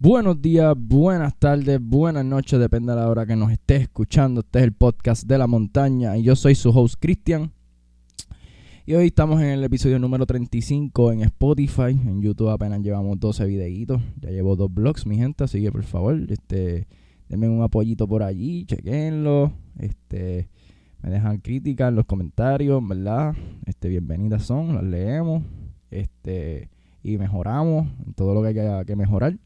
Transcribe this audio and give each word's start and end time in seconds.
Buenos 0.00 0.40
días, 0.40 0.76
buenas 0.78 1.34
tardes, 1.40 1.80
buenas 1.82 2.24
noches, 2.24 2.60
depende 2.60 2.92
de 2.92 3.00
la 3.00 3.08
hora 3.08 3.26
que 3.26 3.34
nos 3.34 3.50
estés 3.50 3.82
escuchando. 3.82 4.42
Este 4.42 4.60
es 4.60 4.64
el 4.66 4.72
podcast 4.72 5.24
de 5.26 5.36
la 5.36 5.48
montaña 5.48 6.16
y 6.16 6.22
yo 6.22 6.36
soy 6.36 6.54
su 6.54 6.70
host 6.70 6.94
Cristian. 7.00 7.50
Y 8.86 8.94
hoy 8.94 9.08
estamos 9.08 9.40
en 9.40 9.48
el 9.48 9.64
episodio 9.64 9.98
número 9.98 10.24
35 10.24 11.10
en 11.10 11.22
Spotify. 11.22 11.90
En 11.90 12.22
YouTube 12.22 12.48
apenas 12.48 12.80
llevamos 12.80 13.18
12 13.18 13.44
videitos. 13.46 14.00
Ya 14.20 14.30
llevo 14.30 14.54
dos 14.54 14.72
blogs, 14.72 15.04
mi 15.04 15.16
gente, 15.16 15.42
así 15.42 15.60
que 15.60 15.72
por 15.72 15.82
favor, 15.82 16.16
este, 16.30 16.86
denme 17.28 17.48
un 17.48 17.62
apoyito 17.62 18.06
por 18.06 18.22
allí, 18.22 18.66
chequenlo. 18.66 19.52
Este, 19.80 20.48
me 21.02 21.10
dejan 21.10 21.38
críticas 21.38 21.88
en 21.88 21.96
los 21.96 22.06
comentarios, 22.06 22.86
¿verdad? 22.86 23.34
Este, 23.66 23.88
bienvenidas 23.88 24.44
son, 24.44 24.76
las 24.76 24.84
leemos. 24.84 25.42
Este, 25.90 26.70
y 27.02 27.18
mejoramos 27.18 27.88
en 28.06 28.14
todo 28.14 28.32
lo 28.32 28.42
que 28.42 28.60
hay 28.60 28.84
que 28.84 28.94
mejorar. 28.94 29.36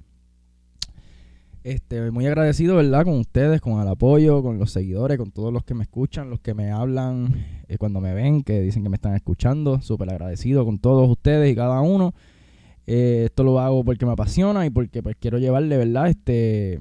Este, 1.64 2.10
muy 2.10 2.26
agradecido, 2.26 2.76
¿verdad? 2.76 3.04
Con 3.04 3.14
ustedes, 3.14 3.60
con 3.60 3.80
el 3.80 3.86
apoyo, 3.86 4.42
con 4.42 4.58
los 4.58 4.72
seguidores, 4.72 5.16
con 5.16 5.30
todos 5.30 5.52
los 5.52 5.62
que 5.62 5.74
me 5.74 5.84
escuchan, 5.84 6.28
los 6.28 6.40
que 6.40 6.54
me 6.54 6.72
hablan 6.72 7.36
eh, 7.68 7.78
cuando 7.78 8.00
me 8.00 8.14
ven, 8.14 8.42
que 8.42 8.60
dicen 8.60 8.82
que 8.82 8.88
me 8.88 8.96
están 8.96 9.14
escuchando. 9.14 9.80
Súper 9.80 10.10
agradecido 10.10 10.64
con 10.64 10.80
todos 10.80 11.08
ustedes 11.08 11.52
y 11.52 11.54
cada 11.54 11.80
uno. 11.80 12.14
Eh, 12.88 13.24
esto 13.26 13.44
lo 13.44 13.60
hago 13.60 13.84
porque 13.84 14.04
me 14.04 14.12
apasiona 14.12 14.66
y 14.66 14.70
porque 14.70 15.04
pues, 15.04 15.14
quiero 15.20 15.38
llevarle, 15.38 15.76
¿verdad? 15.76 16.08
Este, 16.08 16.80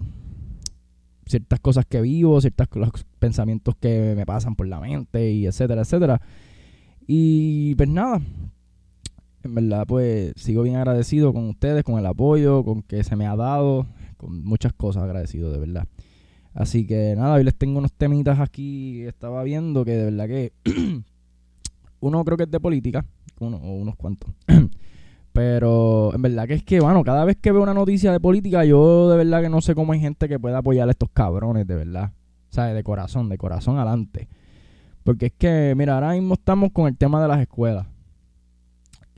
ciertas 1.27 1.60
cosas 1.60 1.86
que 1.86 2.02
vivo, 2.02 2.41
ciertos 2.41 2.68
pensamientos 3.20 3.76
que 3.80 4.13
me 4.16 4.26
pasan 4.26 4.55
por 4.55 4.68
la 4.68 4.80
mente 4.80 5.32
y 5.32 5.46
etcétera, 5.46 5.82
etcétera. 5.82 6.22
Y 7.05 7.76
pues 7.76 7.88
nada, 7.88 8.20
en 9.44 9.55
verdad 9.55 9.86
pues 9.88 10.34
sigo 10.38 10.63
bien 10.63 10.77
agradecido 10.77 11.34
con 11.34 11.50
ustedes, 11.50 11.84
con 11.84 12.00
el 12.00 12.05
apoyo, 12.08 12.63
con 12.63 12.82
que 12.82 13.04
se 13.04 13.16
me 13.16 13.27
ha 13.27 13.36
dado 13.36 13.86
con 14.22 14.44
muchas 14.44 14.74
cosas 14.74 15.04
agradecido, 15.04 15.52
de 15.52 15.60
verdad. 15.60 15.88
Así 16.54 16.86
que 16.86 17.16
nada, 17.18 17.36
hoy 17.36 17.44
les 17.44 17.55
tengo 17.55 17.80
unos 17.80 17.91
temitas 17.94 18.40
aquí. 18.40 19.02
Estaba 19.04 19.44
viendo 19.44 19.84
que 19.84 19.91
de 19.91 20.05
verdad 20.05 20.28
que 20.28 20.54
uno 22.00 22.24
creo 22.24 22.38
que 22.38 22.44
es 22.44 22.52
de 22.52 22.60
política, 22.60 23.05
uno 23.40 23.58
o 23.58 23.76
unos 23.76 23.96
cuantos. 23.96 24.32
Pero 25.34 26.13
en 26.13 26.22
verdad 26.22 26.46
que 26.46 26.55
es 26.55 26.63
que, 26.63 26.82
bueno, 26.82 27.04
cada 27.04 27.24
vez 27.24 27.38
que 27.38 27.52
veo 27.52 27.63
una 27.63 27.74
noticia 27.74 28.12
de 28.12 28.20
política, 28.20 28.66
yo 28.66 29.10
de 29.10 29.18
verdad 29.18 29.41
que 29.41 29.50
no 29.50 29.62
sé 29.62 29.74
cómo 29.76 29.94
hay 29.94 30.02
gente 30.02 30.28
que 30.28 30.38
pueda 30.38 30.58
apoyar 30.58 30.88
a 30.88 30.91
estos 30.91 31.10
cabrones, 31.13 31.66
de 31.66 31.76
verdad. 31.76 32.12
O 32.50 32.54
sea, 32.54 32.66
de 32.66 32.84
corazón, 32.84 33.30
de 33.30 33.38
corazón 33.38 33.78
adelante. 33.78 34.28
Porque 35.04 35.28
es 35.28 35.34
que, 35.38 35.74
mira, 35.78 35.96
ahora 35.96 36.12
mismo 36.12 36.34
estamos 36.34 36.72
con 36.74 36.88
el 36.88 36.98
tema 36.98 37.22
de 37.22 37.30
las 37.30 37.40
escuelas. 37.40 37.88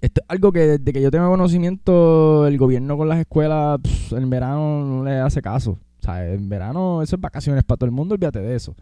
Esto 0.04 0.20
es 0.20 0.26
algo 0.28 0.52
que 0.52 0.60
desde 0.60 0.92
que 0.92 1.02
yo 1.02 1.10
tengo 1.12 1.30
conocimiento, 1.30 2.46
el 2.46 2.58
gobierno 2.58 2.98
con 2.98 3.08
las 3.08 3.20
escuelas 3.20 3.80
en 4.12 4.30
verano 4.30 4.84
no 4.84 5.06
le 5.06 5.14
hace 5.14 5.42
caso. 5.42 5.80
O 6.02 6.04
sea, 6.04 6.30
en 6.30 6.50
verano 6.50 7.02
eso 7.02 7.16
es 7.16 7.22
vacaciones 7.22 7.64
para 7.64 7.78
todo 7.78 7.86
el 7.86 7.94
mundo, 7.94 8.16
olvídate 8.16 8.40
de 8.40 8.54
eso. 8.54 8.76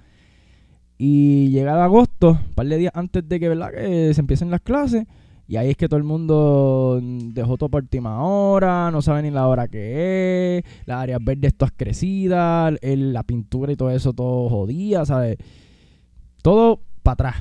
Y 0.98 1.52
llega 1.52 1.84
agosto, 1.84 2.32
un 2.32 2.56
par 2.56 2.66
de 2.66 2.76
días 2.76 2.94
antes 2.96 3.30
de 3.30 3.40
que, 3.40 3.50
¿verdad? 3.50 3.70
se 3.72 4.20
empiecen 4.20 4.50
las 4.50 4.62
clases, 4.62 5.06
y 5.48 5.58
ahí 5.58 5.70
es 5.70 5.78
que 5.78 5.88
todo 5.88 6.00
el 6.00 6.04
mundo 6.04 7.00
dejó 7.04 7.56
todo 7.56 7.70
por 7.70 7.84
última 7.84 8.24
hora, 8.24 8.90
no 8.90 9.04
sabe 9.04 9.22
ni 9.22 9.30
la 9.30 9.48
hora 9.48 9.68
que 9.68 10.58
es, 10.58 10.64
las 10.88 11.04
áreas 11.04 11.24
verdes 11.24 11.54
todas 11.54 11.74
crecidas, 11.78 12.74
la 12.82 13.22
pintura 13.22 13.72
y 13.72 13.76
todo 13.76 13.92
eso 13.92 14.12
todo 14.14 14.50
jodía, 14.50 15.06
¿sabes? 15.06 15.38
Todo 16.42 16.82
para 17.04 17.14
atrás. 17.14 17.36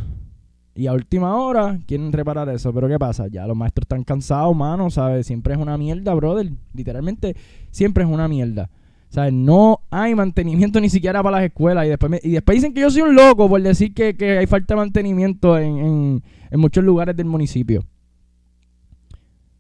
Y 0.81 0.87
a 0.87 0.95
última 0.95 1.37
hora 1.37 1.79
quieren 1.87 2.11
reparar 2.11 2.49
eso. 2.49 2.73
Pero 2.73 2.89
¿qué 2.89 2.99
pasa? 2.99 3.29
Ya 3.29 3.47
los 3.47 3.55
maestros 3.55 3.85
están 3.85 4.03
cansados, 4.03 4.57
mano, 4.57 4.89
¿sabes? 4.89 5.27
Siempre 5.27 5.53
es 5.53 5.61
una 5.61 5.77
mierda, 5.77 6.15
brother. 6.15 6.51
Literalmente, 6.73 7.37
siempre 7.71 8.03
es 8.03 8.09
una 8.09 8.29
mierda. 8.29 8.71
¿Sabes? 9.11 9.35
No 9.35 9.83
hay 9.91 10.15
mantenimiento 10.15 10.81
ni 10.81 10.89
siquiera 10.89 11.23
para 11.23 11.37
las 11.37 11.45
escuelas. 11.45 11.85
Y 11.85 11.91
después, 11.91 12.25
y 12.25 12.31
después 12.31 12.57
dicen 12.57 12.73
que 12.73 12.81
yo 12.81 12.91
soy 12.91 13.03
un 13.03 13.15
loco 13.15 13.47
por 13.47 13.61
decir 13.61 13.93
que, 13.93 14.39
hay 14.39 14.47
falta 14.47 14.73
de 14.73 14.79
mantenimiento 14.79 15.59
en, 15.59 16.23
muchos 16.53 16.83
lugares 16.83 17.15
del 17.15 17.27
municipio. 17.27 17.85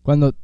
Cuando 0.00 0.34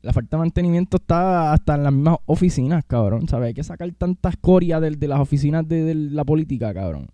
la 0.00 0.14
falta 0.14 0.38
de 0.38 0.40
mantenimiento 0.40 0.96
está 0.96 1.52
hasta 1.52 1.74
en 1.74 1.82
las 1.82 1.92
mismas 1.92 2.16
oficinas, 2.24 2.82
cabrón. 2.86 3.28
¿Sabes? 3.28 3.48
Hay 3.48 3.54
que 3.54 3.62
sacar 3.62 3.92
tantas 3.92 4.38
corias 4.38 4.80
de, 4.80 4.92
de 4.92 5.06
las 5.06 5.20
oficinas 5.20 5.68
de, 5.68 5.84
de 5.84 5.94
la 5.94 6.24
política, 6.24 6.72
cabrón. 6.72 7.08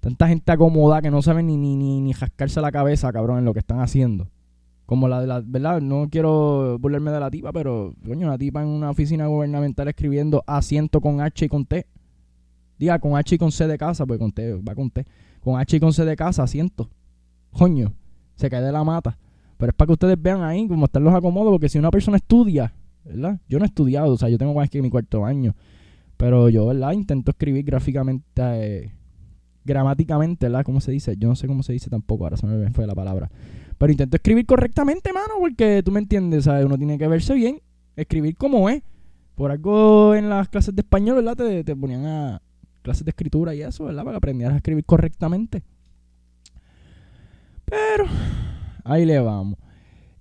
Tanta 0.00 0.28
gente 0.28 0.50
acomoda 0.50 1.02
que 1.02 1.10
no 1.10 1.20
saben 1.20 1.46
ni, 1.46 1.56
ni, 1.56 1.76
ni, 1.76 2.00
ni 2.00 2.12
jascarse 2.14 2.60
la 2.60 2.72
cabeza, 2.72 3.12
cabrón, 3.12 3.38
en 3.38 3.44
lo 3.44 3.52
que 3.52 3.58
están 3.58 3.80
haciendo. 3.80 4.28
Como 4.86 5.06
la 5.08 5.20
de 5.20 5.26
la, 5.26 5.42
¿verdad? 5.44 5.80
No 5.80 6.08
quiero 6.10 6.78
burlarme 6.80 7.10
de 7.10 7.20
la 7.20 7.30
tipa, 7.30 7.52
pero, 7.52 7.94
coño, 8.04 8.26
una 8.26 8.38
tipa 8.38 8.62
en 8.62 8.68
una 8.68 8.90
oficina 8.90 9.26
gubernamental 9.26 9.88
escribiendo 9.88 10.42
asiento 10.46 11.00
con 11.00 11.20
H 11.20 11.44
y 11.44 11.48
con 11.48 11.66
T. 11.66 11.86
Diga, 12.78 12.98
con 12.98 13.14
H 13.14 13.34
y 13.34 13.38
con 13.38 13.52
C 13.52 13.66
de 13.66 13.76
casa, 13.76 14.06
pues 14.06 14.18
con 14.18 14.32
T, 14.32 14.54
va 14.62 14.74
con 14.74 14.90
T. 14.90 15.04
Con 15.40 15.60
H 15.60 15.76
y 15.76 15.80
con 15.80 15.92
C 15.92 16.04
de 16.04 16.16
casa, 16.16 16.42
asiento. 16.42 16.88
Coño, 17.52 17.92
se 18.36 18.48
cae 18.48 18.62
de 18.62 18.72
la 18.72 18.82
mata. 18.82 19.18
Pero 19.58 19.70
es 19.70 19.76
para 19.76 19.88
que 19.88 19.92
ustedes 19.92 20.20
vean 20.20 20.42
ahí 20.42 20.66
cómo 20.66 20.86
están 20.86 21.04
los 21.04 21.14
acomodos, 21.14 21.52
porque 21.52 21.68
si 21.68 21.78
una 21.78 21.90
persona 21.90 22.16
estudia, 22.16 22.72
¿verdad? 23.04 23.38
Yo 23.48 23.58
no 23.58 23.66
he 23.66 23.68
estudiado, 23.68 24.14
o 24.14 24.16
sea, 24.16 24.30
yo 24.30 24.38
tengo 24.38 24.54
más 24.54 24.70
que 24.70 24.80
mi 24.80 24.88
cuarto 24.88 25.26
año. 25.26 25.54
Pero 26.16 26.48
yo, 26.48 26.66
¿verdad? 26.66 26.92
Intento 26.92 27.32
escribir 27.32 27.64
gráficamente 27.64 28.22
eh, 28.36 28.92
gramáticamente, 29.64 30.46
¿verdad? 30.46 30.64
¿Cómo 30.64 30.80
se 30.80 30.92
dice? 30.92 31.16
Yo 31.16 31.28
no 31.28 31.36
sé 31.36 31.46
cómo 31.46 31.62
se 31.62 31.72
dice 31.72 31.90
tampoco, 31.90 32.24
ahora 32.24 32.36
se 32.36 32.46
me 32.46 32.70
fue 32.70 32.86
la 32.86 32.94
palabra. 32.94 33.30
Pero 33.78 33.92
intento 33.92 34.16
escribir 34.16 34.46
correctamente, 34.46 35.12
mano, 35.12 35.34
porque 35.38 35.82
tú 35.84 35.90
me 35.90 36.00
entiendes, 36.00 36.44
¿sabes? 36.44 36.64
Uno 36.64 36.76
tiene 36.76 36.98
que 36.98 37.08
verse 37.08 37.34
bien, 37.34 37.60
escribir 37.96 38.36
como 38.36 38.68
es. 38.68 38.82
Por 39.34 39.50
algo 39.50 40.14
en 40.14 40.28
las 40.28 40.48
clases 40.48 40.74
de 40.74 40.82
español, 40.82 41.16
¿verdad? 41.16 41.36
Te, 41.36 41.64
te 41.64 41.74
ponían 41.74 42.04
a 42.04 42.42
clases 42.82 43.04
de 43.04 43.10
escritura 43.10 43.54
y 43.54 43.62
eso, 43.62 43.84
¿verdad? 43.84 44.04
Para 44.04 44.14
que 44.14 44.18
aprendieras 44.18 44.54
a 44.54 44.58
escribir 44.58 44.84
correctamente. 44.84 45.62
Pero 47.64 48.04
ahí 48.84 49.06
le 49.06 49.18
vamos. 49.20 49.58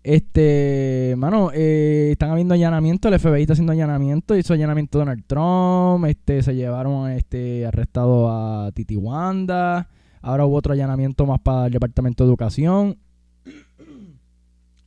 Este, 0.03 1.15
mano, 1.17 1.51
eh, 1.53 2.09
están 2.11 2.31
habiendo 2.31 2.53
allanamientos, 2.53 3.11
el 3.11 3.19
FBI 3.19 3.41
está 3.41 3.53
haciendo 3.53 3.73
allanamientos, 3.73 4.37
hizo 4.37 4.53
allanamiento 4.53 4.97
Donald 4.97 5.25
Trump, 5.27 6.05
este, 6.05 6.41
se 6.41 6.55
llevaron 6.55 7.11
este 7.11 7.65
arrestado 7.65 8.29
a 8.29 8.71
Titi 8.71 8.95
Wanda, 8.95 9.89
ahora 10.21 10.45
hubo 10.45 10.55
otro 10.55 10.71
allanamiento 10.71 11.25
más 11.25 11.41
para 11.41 11.65
el 11.65 11.73
Departamento 11.73 12.23
de 12.23 12.29
Educación, 12.29 12.97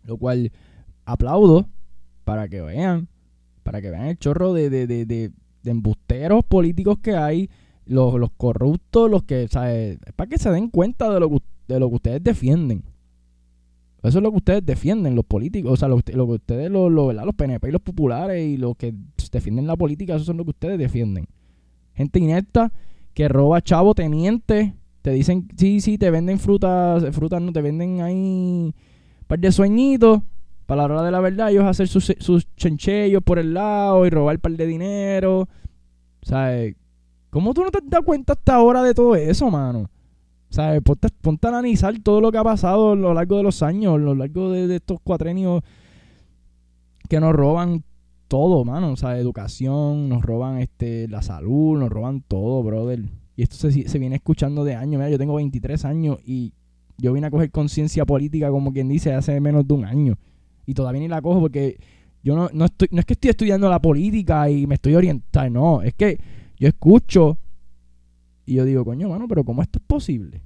lo 0.05 0.17
cual 0.17 0.51
aplaudo 1.05 1.69
para 2.25 2.49
que 2.49 2.63
vean, 2.63 3.09
para 3.63 3.83
que 3.83 3.91
vean 3.91 4.07
el 4.07 4.19
chorro 4.19 4.55
de, 4.55 4.71
de, 4.71 4.87
de, 4.87 5.05
de, 5.05 5.31
embusteros 5.65 6.43
políticos 6.45 6.99
que 7.03 7.17
hay, 7.17 7.51
los, 7.85 8.15
los 8.15 8.31
corruptos, 8.33 9.11
los 9.11 9.25
que, 9.25 9.47
¿sabes? 9.49 9.99
para 10.17 10.29
que 10.31 10.39
se 10.39 10.51
den 10.51 10.69
cuenta 10.69 11.13
de 11.13 11.21
lo 11.21 11.29
de 11.69 11.81
lo 11.81 11.89
que 11.89 11.95
ustedes 11.97 12.25
defienden. 12.25 12.83
Eso 14.03 14.19
es 14.19 14.23
lo 14.23 14.31
que 14.31 14.39
ustedes 14.39 14.67
defienden, 14.67 15.15
los 15.15 15.25
políticos. 15.25 15.73
O 15.73 15.77
sea, 15.77 15.89
lo, 15.89 15.97
que 15.99 16.13
ustedes, 16.13 16.71
lo, 16.71 16.91
los 16.91 17.35
PNP 17.35 17.69
y 17.69 17.73
los 17.73 17.83
populares 17.83 18.45
y 18.45 18.57
los 18.57 18.77
que 18.77 18.93
defienden 19.31 19.67
la 19.67 19.77
política, 19.77 20.17
eso 20.17 20.33
es 20.33 20.37
lo 20.37 20.45
que 20.45 20.51
ustedes 20.51 20.79
defienden. 20.79 21.27
Gente 21.95 22.19
inepta 22.19 22.73
que 23.15 23.29
roba 23.29 23.61
chavo, 23.61 23.95
teniente. 23.95 24.75
Te 25.03 25.11
dicen, 25.13 25.49
sí, 25.57 25.81
sí, 25.81 25.99
te 25.99 26.11
venden 26.11 26.39
frutas, 26.39 27.05
frutas 27.15 27.41
no, 27.41 27.53
te 27.53 27.63
venden 27.63 28.01
ahí 28.01 28.15
un 28.15 28.75
par 29.27 29.39
de 29.39 29.53
sueñitos. 29.53 30.23
Para 30.67 30.87
la 30.87 30.95
hora 30.95 31.03
de 31.03 31.11
la 31.11 31.21
verdad, 31.21 31.51
ellos 31.51 31.65
hacer 31.65 31.87
sus, 31.87 32.13
sus 32.19 32.47
chenchellos 32.57 33.23
por 33.23 33.39
el 33.39 33.55
lado 33.55 34.07
y 34.07 34.11
robar 34.11 34.37
un 34.37 34.41
par 34.41 34.53
de 34.53 34.67
dinero. 34.67 35.41
O 36.23 36.27
sea, 36.27 36.53
¿cómo 37.31 37.53
tú 37.55 37.63
no 37.63 37.71
te 37.71 37.79
dado 37.85 38.05
cuenta 38.05 38.33
hasta 38.33 38.55
ahora 38.55 38.83
de 38.83 38.95
todo 38.95 39.15
eso, 39.15 39.51
mano? 39.51 39.91
¿Sabes? 40.53 40.83
Ponte, 40.83 41.09
ponte, 41.23 41.47
a 41.47 41.51
analizar 41.51 41.99
todo 42.01 42.21
lo 42.21 42.31
que 42.31 42.37
ha 42.37 42.45
pasado 42.45 42.93
a 42.93 42.95
lo 42.95 43.15
largo 43.15 43.39
de 43.39 43.43
los 43.43 43.63
años, 43.63 43.95
a 43.95 43.99
lo 43.99 44.15
largo 44.15 44.51
de, 44.53 44.77
estos 44.77 45.01
cuatrenios 45.01 45.63
que 47.09 47.21
nos 47.21 47.33
roban 47.33 47.83
todo, 48.29 48.63
mano. 48.63 48.93
O 48.93 48.97
sea, 48.97 49.19
educación, 49.19 50.11
nos 50.11 50.23
roban 50.23 50.59
este 50.59 51.09
la 51.09 51.23
salud, 51.23 51.79
nos 51.79 51.89
roban 51.89 52.21
todo, 52.21 52.63
brother. 52.63 53.01
Y 53.35 53.43
esto 53.45 53.57
se, 53.57 53.89
se 53.89 53.99
viene 53.99 54.17
escuchando 54.17 54.63
de 54.63 54.75
años. 54.75 54.99
Mira, 54.99 55.09
yo 55.09 55.17
tengo 55.17 55.35
23 55.37 55.87
años 55.87 56.19
y 56.23 56.53
yo 56.99 57.15
vine 57.15 57.29
a 57.29 57.31
coger 57.31 57.51
conciencia 57.51 58.05
política, 58.05 58.51
como 58.51 58.75
quien 58.75 58.89
dice, 58.89 59.15
hace 59.15 59.41
menos 59.41 59.67
de 59.67 59.73
un 59.73 59.87
año. 59.87 60.19
Y 60.67 60.75
todavía 60.75 61.01
ni 61.01 61.09
la 61.09 61.23
cojo 61.23 61.41
porque 61.41 61.79
yo 62.23 62.37
no, 62.37 62.51
no, 62.53 62.67
estoy, 62.67 62.89
no 62.91 63.01
es 63.01 63.07
que 63.07 63.15
estoy 63.15 63.31
estudiando 63.31 63.71
la 63.71 63.81
política 63.81 64.51
y 64.51 64.67
me 64.67 64.75
estoy 64.75 64.97
orientando, 64.97 65.61
no. 65.61 65.83
Es 65.83 65.95
que 65.95 66.21
yo 66.59 66.69
escucho 66.69 67.39
y 68.45 68.55
yo 68.55 68.65
digo, 68.65 68.85
coño, 68.85 69.09
mano, 69.09 69.29
pero 69.29 69.45
¿cómo 69.45 69.63
esto 69.63 69.79
es 69.79 69.85
posible? 69.87 70.43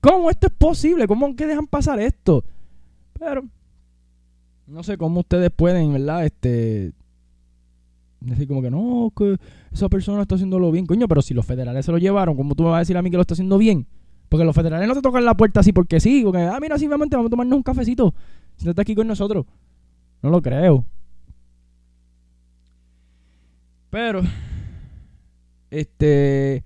¿Cómo 0.00 0.30
esto 0.30 0.46
es 0.46 0.52
posible? 0.52 1.06
¿Cómo 1.06 1.34
que 1.34 1.46
dejan 1.46 1.66
pasar 1.66 2.00
esto? 2.00 2.44
Pero 3.18 3.44
no 4.66 4.82
sé 4.82 4.96
cómo 4.96 5.20
ustedes 5.20 5.50
pueden, 5.50 5.92
¿verdad? 5.92 6.24
Este 6.24 6.92
decir 8.20 8.48
como 8.48 8.62
que 8.62 8.70
no, 8.70 9.12
que 9.16 9.36
esa 9.72 9.88
persona 9.88 10.22
está 10.22 10.34
haciéndolo 10.34 10.70
bien, 10.72 10.86
coño, 10.86 11.06
pero 11.06 11.22
si 11.22 11.34
los 11.34 11.46
federales 11.46 11.86
se 11.86 11.92
lo 11.92 11.98
llevaron, 11.98 12.36
¿cómo 12.36 12.54
tú 12.54 12.64
me 12.64 12.70
vas 12.70 12.78
a 12.78 12.80
decir 12.80 12.96
a 12.96 13.02
mí 13.02 13.10
que 13.10 13.16
lo 13.16 13.22
está 13.22 13.34
haciendo 13.34 13.58
bien? 13.58 13.86
Porque 14.28 14.44
los 14.44 14.54
federales 14.54 14.86
no 14.86 14.94
te 14.94 15.00
tocan 15.00 15.24
la 15.24 15.36
puerta 15.36 15.60
así 15.60 15.72
porque 15.72 16.00
sí, 16.00 16.22
porque 16.24 16.40
ah, 16.40 16.58
mira, 16.60 16.78
simplemente 16.78 17.16
vamos 17.16 17.28
a 17.28 17.30
tomarnos 17.30 17.56
un 17.56 17.62
cafecito. 17.62 18.14
Si 18.56 18.68
está 18.68 18.82
aquí 18.82 18.94
con 18.94 19.06
nosotros. 19.06 19.46
No 20.20 20.30
lo 20.30 20.42
creo. 20.42 20.84
Pero, 23.88 24.20
este, 25.70 26.62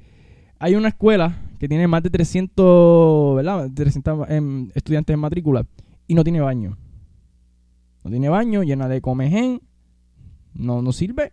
hay 0.63 0.77
una 0.77 0.89
escuela 0.89 1.35
que 1.59 1.67
tiene 1.69 1.89
más 1.89 2.05
de 2.05 2.11
300, 2.11 3.35
¿verdad? 3.35 3.69
300 3.75 4.31
em, 4.31 4.71
estudiantes 4.77 5.13
en 5.13 5.19
matrícula 5.19 5.67
y 6.07 6.15
no 6.15 6.23
tiene 6.23 6.41
baño. 6.41 6.79
No 8.05 8.11
tiene 8.13 8.29
baño, 8.29 8.63
llena 8.63 8.87
de 8.87 9.01
comején, 9.01 9.61
no, 10.55 10.81
no 10.81 10.93
sirve. 10.93 11.33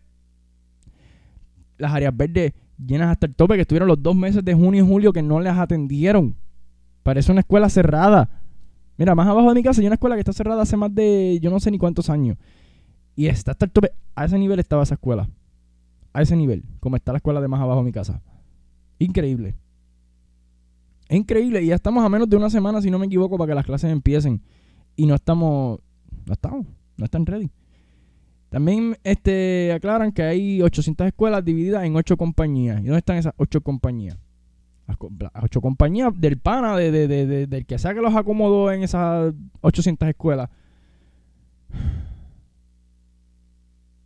Las 1.78 1.94
áreas 1.94 2.18
verdes 2.18 2.54
llenas 2.84 3.12
hasta 3.12 3.28
el 3.28 3.36
tope, 3.36 3.54
que 3.54 3.62
estuvieron 3.62 3.88
los 3.88 4.02
dos 4.02 4.16
meses 4.16 4.44
de 4.44 4.56
junio 4.56 4.84
y 4.84 4.88
julio 4.88 5.14
que 5.14 5.22
no 5.22 5.40
las 5.40 5.60
atendieron. 5.60 6.36
Parece 7.04 7.32
una 7.32 7.42
escuela 7.42 7.70
cerrada. 7.70 8.32
Mira, 8.98 9.14
más 9.14 9.28
abajo 9.28 9.50
de 9.50 9.56
mi 9.56 9.62
casa 9.62 9.80
hay 9.80 9.86
una 9.86 9.96
escuela 9.96 10.16
que 10.16 10.22
está 10.22 10.34
cerrada 10.34 10.64
hace 10.64 10.76
más 10.76 10.94
de 10.96 11.38
yo 11.40 11.52
no 11.52 11.60
sé 11.60 11.70
ni 11.70 11.78
cuántos 11.78 12.10
años. 12.10 12.36
Y 13.16 13.28
está 13.28 13.52
hasta 13.52 13.66
el 13.66 13.72
tope. 13.72 13.92
A 14.16 14.26
ese 14.26 14.40
nivel 14.40 14.58
estaba 14.58 14.82
esa 14.82 14.96
escuela. 14.96 15.30
A 16.14 16.24
ese 16.24 16.36
nivel, 16.36 16.64
como 16.80 16.96
está 16.96 17.12
la 17.12 17.18
escuela 17.18 17.42
de 17.42 17.48
más 17.48 17.62
abajo 17.62 17.82
de 17.82 17.86
mi 17.86 17.92
casa. 17.92 18.24
Increíble. 19.00 19.56
Es 21.08 21.18
increíble. 21.18 21.64
Y 21.64 21.68
ya 21.68 21.76
estamos 21.76 22.04
a 22.06 22.10
menos 22.10 22.30
de 22.30 22.38
una 22.38 22.50
semana, 22.50 22.82
si 22.82 22.92
no 22.92 23.00
me 23.00 23.08
equivoco, 23.08 23.38
para 23.38 23.50
que 23.50 23.56
las 23.56 23.66
clases 23.66 23.92
empiecen. 23.92 24.42
Y 24.96 25.06
no 25.08 25.16
estamos. 25.16 25.80
No 26.26 26.34
estamos. 26.34 26.68
No 26.98 27.06
están 27.06 27.26
ready. 27.26 27.50
También 28.50 28.98
este, 29.04 29.72
aclaran 29.74 30.12
que 30.12 30.24
hay 30.24 30.62
800 30.62 31.08
escuelas 31.08 31.46
divididas 31.46 31.84
en 31.84 31.96
8 31.96 32.18
compañías. 32.18 32.82
¿Y 32.82 32.86
dónde 32.86 32.98
están 32.98 33.18
esas 33.18 33.34
8 33.38 33.62
compañías? 33.62 34.18
Las, 34.88 34.98
8 35.44 35.62
compañías 35.62 36.12
del 36.20 36.40
pana, 36.40 36.76
de, 36.76 36.92
de, 36.92 37.48
del 37.48 37.66
que 37.66 37.78
sea 37.78 37.94
que 37.94 38.02
los 38.02 38.16
acomodó 38.16 38.72
en 38.72 38.84
esas 38.84 39.34
800 39.62 40.10
escuelas. 40.10 40.50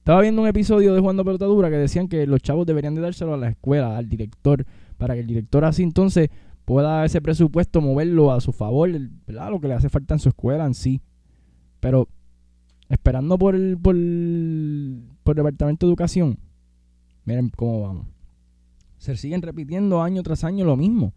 Estaba 0.04 0.20
viendo 0.20 0.42
un 0.42 0.50
episodio 0.50 0.94
de 0.94 1.00
Jugando 1.00 1.24
Pelotadura 1.24 1.70
que 1.70 1.78
decían 1.78 2.10
que 2.10 2.28
los 2.28 2.42
chavos 2.42 2.66
deberían 2.66 2.94
de 2.94 3.00
dárselo 3.00 3.36
a 3.36 3.38
la 3.38 3.48
escuela, 3.48 3.98
al 3.98 4.10
director, 4.10 4.66
para 4.98 5.14
que 5.14 5.22
el 5.22 5.28
director 5.28 5.64
así 5.64 5.82
entonces 5.82 6.28
pueda 6.66 7.06
ese 7.06 7.22
presupuesto 7.22 7.80
moverlo 7.80 8.34
a 8.34 8.42
su 8.42 8.52
favor, 8.52 8.90
¿verdad? 9.26 9.50
Lo 9.50 9.62
que 9.62 9.70
le 9.70 9.76
hace 9.76 9.88
falta 9.88 10.14
en 10.14 10.20
su 10.20 10.28
escuela 10.28 10.66
en 10.66 10.74
sí. 10.74 11.02
Pero 11.80 12.10
esperando 12.90 13.38
por 13.38 13.56
el, 13.56 13.78
por 13.78 13.96
el, 13.96 15.04
por 15.24 15.36
el 15.36 15.38
Departamento 15.38 15.86
de 15.86 15.92
Educación, 15.92 16.38
miren 17.24 17.50
cómo 17.56 17.84
vamos. 17.84 18.08
Se 18.98 19.16
siguen 19.16 19.42
repitiendo 19.42 20.04
año 20.04 20.22
tras 20.22 20.44
año 20.44 20.66
lo 20.66 20.76
mismo. 20.76 21.14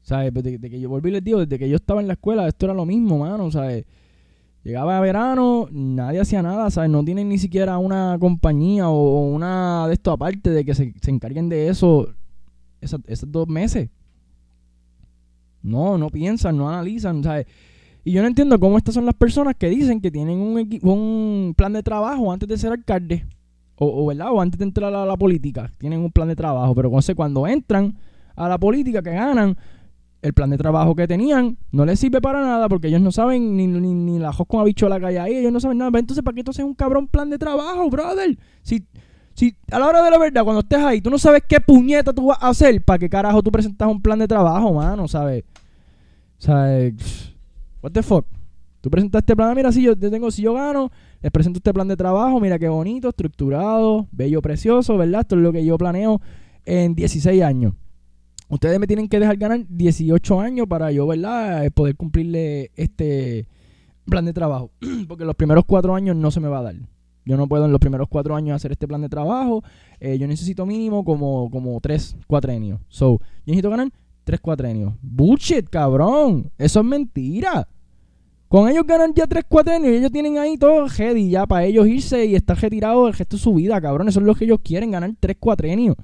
¿Sabes? 0.00 0.34
Desde, 0.34 0.58
que 0.58 0.80
yo 0.80 0.88
volví 0.88 1.12
les 1.12 1.22
digo, 1.22 1.38
desde 1.38 1.60
que 1.60 1.68
yo 1.68 1.76
estaba 1.76 2.00
en 2.00 2.08
la 2.08 2.14
escuela, 2.14 2.48
esto 2.48 2.66
era 2.66 2.74
lo 2.74 2.84
mismo, 2.86 3.20
mano. 3.20 3.52
¿Sabes? 3.52 3.84
Llegaba 4.64 4.96
a 4.96 5.00
verano, 5.00 5.68
nadie 5.72 6.20
hacía 6.20 6.40
nada, 6.40 6.70
¿sabes? 6.70 6.88
No 6.88 7.04
tienen 7.04 7.28
ni 7.28 7.38
siquiera 7.38 7.78
una 7.78 8.16
compañía 8.20 8.88
o 8.88 9.26
una 9.26 9.88
de 9.88 9.94
esto 9.94 10.12
aparte 10.12 10.50
de 10.50 10.64
que 10.64 10.74
se, 10.74 10.94
encarguen 11.06 11.48
de 11.48 11.68
eso 11.68 12.14
esos, 12.80 13.00
dos 13.26 13.48
meses. 13.48 13.90
No, 15.62 15.98
no 15.98 16.10
piensan, 16.10 16.56
no 16.56 16.68
analizan, 16.68 17.24
¿sabes? 17.24 17.46
Y 18.04 18.12
yo 18.12 18.22
no 18.22 18.28
entiendo 18.28 18.58
cómo 18.58 18.78
estas 18.78 18.94
son 18.94 19.06
las 19.06 19.14
personas 19.14 19.56
que 19.56 19.68
dicen 19.68 20.00
que 20.00 20.10
tienen 20.10 20.38
un, 20.40 21.54
plan 21.56 21.72
de 21.72 21.82
trabajo 21.82 22.32
antes 22.32 22.48
de 22.48 22.56
ser 22.56 22.72
alcalde. 22.72 23.26
O, 23.76 24.06
¿verdad? 24.06 24.28
o 24.30 24.40
antes 24.40 24.58
de 24.58 24.64
entrar 24.64 24.94
a 24.94 25.06
la 25.06 25.16
política. 25.16 25.72
Tienen 25.78 26.00
un 26.00 26.10
plan 26.12 26.28
de 26.28 26.36
trabajo. 26.36 26.74
Pero 26.74 26.90
cuando 27.16 27.46
entran 27.48 27.96
a 28.36 28.48
la 28.48 28.58
política, 28.58 29.02
que 29.02 29.10
ganan, 29.10 29.56
el 30.22 30.32
plan 30.32 30.50
de 30.50 30.56
trabajo 30.56 30.94
que 30.94 31.08
tenían 31.08 31.58
no 31.72 31.84
les 31.84 31.98
sirve 31.98 32.20
para 32.20 32.40
nada 32.40 32.68
porque 32.68 32.86
ellos 32.86 33.00
no 33.00 33.10
saben 33.10 33.56
ni, 33.56 33.66
ni, 33.66 33.92
ni 33.92 34.18
la 34.20 34.32
jos 34.32 34.46
con 34.46 34.60
habichuela 34.60 35.00
que 35.00 35.06
hay 35.06 35.16
ahí. 35.16 35.36
Ellos 35.36 35.52
no 35.52 35.60
saben 35.60 35.78
nada. 35.78 35.98
Entonces, 35.98 36.24
¿para 36.24 36.34
qué 36.34 36.44
tú 36.44 36.52
haces 36.52 36.64
un 36.64 36.74
cabrón 36.74 37.08
plan 37.08 37.28
de 37.28 37.38
trabajo, 37.38 37.90
brother? 37.90 38.38
Si, 38.62 38.86
si 39.34 39.56
a 39.70 39.80
la 39.80 39.88
hora 39.88 40.02
de 40.02 40.10
la 40.10 40.18
verdad, 40.18 40.44
cuando 40.44 40.60
estés 40.60 40.78
ahí, 40.78 41.00
tú 41.00 41.10
no 41.10 41.18
sabes 41.18 41.42
qué 41.46 41.60
puñeta 41.60 42.12
tú 42.12 42.26
vas 42.26 42.38
a 42.40 42.48
hacer, 42.48 42.82
¿para 42.82 43.00
qué 43.00 43.10
carajo 43.10 43.42
tú 43.42 43.50
presentas 43.50 43.88
un 43.88 44.00
plan 44.00 44.18
de 44.18 44.28
trabajo, 44.28 44.72
mano? 44.72 45.08
¿Sabes? 45.08 45.44
¿Sabes? 46.38 47.34
What 47.82 47.90
the 47.90 48.02
fuck? 48.02 48.24
Tú 48.80 48.90
presentas 48.90 49.20
este 49.20 49.36
plan, 49.36 49.54
mira, 49.54 49.70
si 49.70 49.82
yo 49.82 49.96
tengo, 49.96 50.30
si 50.30 50.42
yo 50.42 50.54
gano, 50.54 50.90
les 51.20 51.30
presento 51.30 51.58
este 51.58 51.72
plan 51.72 51.86
de 51.86 51.96
trabajo, 51.96 52.40
mira 52.40 52.58
qué 52.58 52.68
bonito, 52.68 53.08
estructurado, 53.08 54.08
bello, 54.10 54.42
precioso, 54.42 54.96
¿verdad? 54.96 55.20
Esto 55.20 55.36
es 55.36 55.42
lo 55.42 55.52
que 55.52 55.64
yo 55.64 55.78
planeo 55.78 56.20
en 56.64 56.94
16 56.94 57.42
años. 57.42 57.74
Ustedes 58.52 58.78
me 58.78 58.86
tienen 58.86 59.08
que 59.08 59.18
dejar 59.18 59.38
ganar 59.38 59.64
18 59.66 60.38
años 60.38 60.66
para 60.68 60.92
yo, 60.92 61.06
¿verdad? 61.06 61.72
Poder 61.72 61.96
cumplirle 61.96 62.70
este 62.76 63.46
plan 64.04 64.26
de 64.26 64.34
trabajo. 64.34 64.70
Porque 65.08 65.24
los 65.24 65.34
primeros 65.36 65.64
cuatro 65.64 65.94
años 65.94 66.16
no 66.16 66.30
se 66.30 66.38
me 66.38 66.48
va 66.48 66.58
a 66.58 66.62
dar. 66.64 66.74
Yo 67.24 67.38
no 67.38 67.46
puedo 67.46 67.64
en 67.64 67.72
los 67.72 67.80
primeros 67.80 68.08
cuatro 68.10 68.36
años 68.36 68.54
hacer 68.54 68.70
este 68.70 68.86
plan 68.86 69.00
de 69.00 69.08
trabajo. 69.08 69.64
Eh, 70.00 70.18
yo 70.18 70.26
necesito 70.26 70.66
mínimo 70.66 71.02
como, 71.02 71.48
como 71.50 71.80
tres 71.80 72.14
cuatrenios. 72.26 72.78
So, 72.88 73.20
yo 73.20 73.52
necesito 73.52 73.70
ganar 73.70 73.88
tres 74.22 74.38
cuatrenios. 74.40 74.92
Bullshit, 75.00 75.70
cabrón. 75.70 76.50
Eso 76.58 76.80
es 76.80 76.84
mentira. 76.84 77.66
Con 78.48 78.68
ellos 78.68 78.84
ganan 78.86 79.14
ya 79.14 79.26
tres 79.26 79.44
cuatrenios 79.48 79.94
y 79.94 79.96
ellos 79.96 80.12
tienen 80.12 80.36
ahí 80.36 80.58
todo 80.58 80.88
ready 80.88 81.30
ya 81.30 81.46
para 81.46 81.64
ellos 81.64 81.86
irse 81.86 82.26
y 82.26 82.34
estar 82.34 82.60
retirados 82.60 83.08
el 83.08 83.14
gesto 83.14 83.38
de 83.38 83.42
su 83.42 83.54
vida, 83.54 83.80
cabrón. 83.80 84.08
Eso 84.08 84.20
es 84.20 84.26
lo 84.26 84.34
que 84.34 84.44
ellos 84.44 84.58
quieren, 84.62 84.90
ganar 84.90 85.10
tres 85.18 85.38
cuatrenios. 85.40 85.96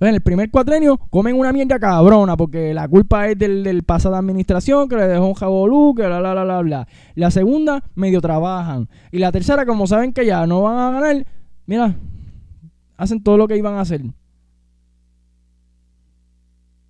Entonces, 0.00 0.12
en 0.12 0.14
el 0.14 0.22
primer 0.22 0.50
cuatrenio 0.50 0.96
comen 1.10 1.38
una 1.38 1.52
mierda 1.52 1.78
cabrona 1.78 2.34
porque 2.34 2.72
la 2.72 2.88
culpa 2.88 3.28
es 3.28 3.38
del, 3.38 3.62
del 3.62 3.82
pasado 3.82 4.16
administración 4.16 4.88
que 4.88 4.96
le 4.96 5.06
dejó 5.06 5.26
un 5.26 5.34
jabolú, 5.34 5.94
que 5.94 6.06
bla, 6.06 6.20
bla, 6.20 6.32
bla, 6.32 6.44
bla, 6.44 6.60
bla. 6.62 6.88
La 7.16 7.30
segunda, 7.30 7.84
medio 7.96 8.22
trabajan. 8.22 8.88
Y 9.12 9.18
la 9.18 9.30
tercera, 9.30 9.66
como 9.66 9.86
saben 9.86 10.14
que 10.14 10.24
ya 10.24 10.46
no 10.46 10.62
van 10.62 10.78
a 10.78 10.90
ganar, 10.90 11.26
mira, 11.66 11.96
hacen 12.96 13.22
todo 13.22 13.36
lo 13.36 13.46
que 13.46 13.58
iban 13.58 13.74
a 13.74 13.82
hacer. 13.82 14.00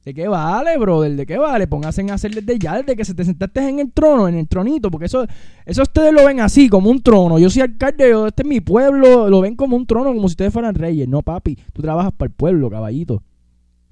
¿De 0.05 0.15
qué 0.15 0.29
vale, 0.29 0.79
brother? 0.79 1.15
¿De 1.15 1.27
qué 1.27 1.37
vale? 1.37 1.67
Pónganse 1.67 2.03
a 2.11 2.15
hacer 2.15 2.35
desde 2.35 2.59
ya, 2.59 2.79
desde 2.79 2.97
que 2.97 3.05
se 3.05 3.13
te 3.13 3.23
sentaste 3.23 3.69
en 3.69 3.81
el 3.81 3.93
trono, 3.93 4.29
en 4.29 4.37
el 4.37 4.49
tronito, 4.49 4.91
porque 4.91 5.07
eso, 5.07 5.27
eso 5.67 5.83
ustedes 5.83 6.13
lo 6.15 6.25
ven 6.25 6.41
así, 6.41 6.71
como 6.71 6.89
un 6.89 7.03
trono. 7.03 7.39
Yo 7.39 7.51
soy 7.51 7.63
alcalde, 7.63 8.11
este 8.27 8.43
es 8.43 8.49
mi 8.49 8.61
pueblo, 8.61 9.29
lo 9.29 9.41
ven 9.43 9.57
como 9.57 9.77
un 9.77 9.87
trono, 9.87 10.15
como 10.15 10.27
si 10.29 10.33
ustedes 10.33 10.53
fueran 10.55 10.75
reyes. 10.75 11.07
No, 11.07 11.21
papi, 11.21 11.59
tú 11.75 11.83
trabajas 11.83 12.13
para 12.13 12.29
el 12.29 12.35
pueblo, 12.35 12.71
caballito. 12.71 13.23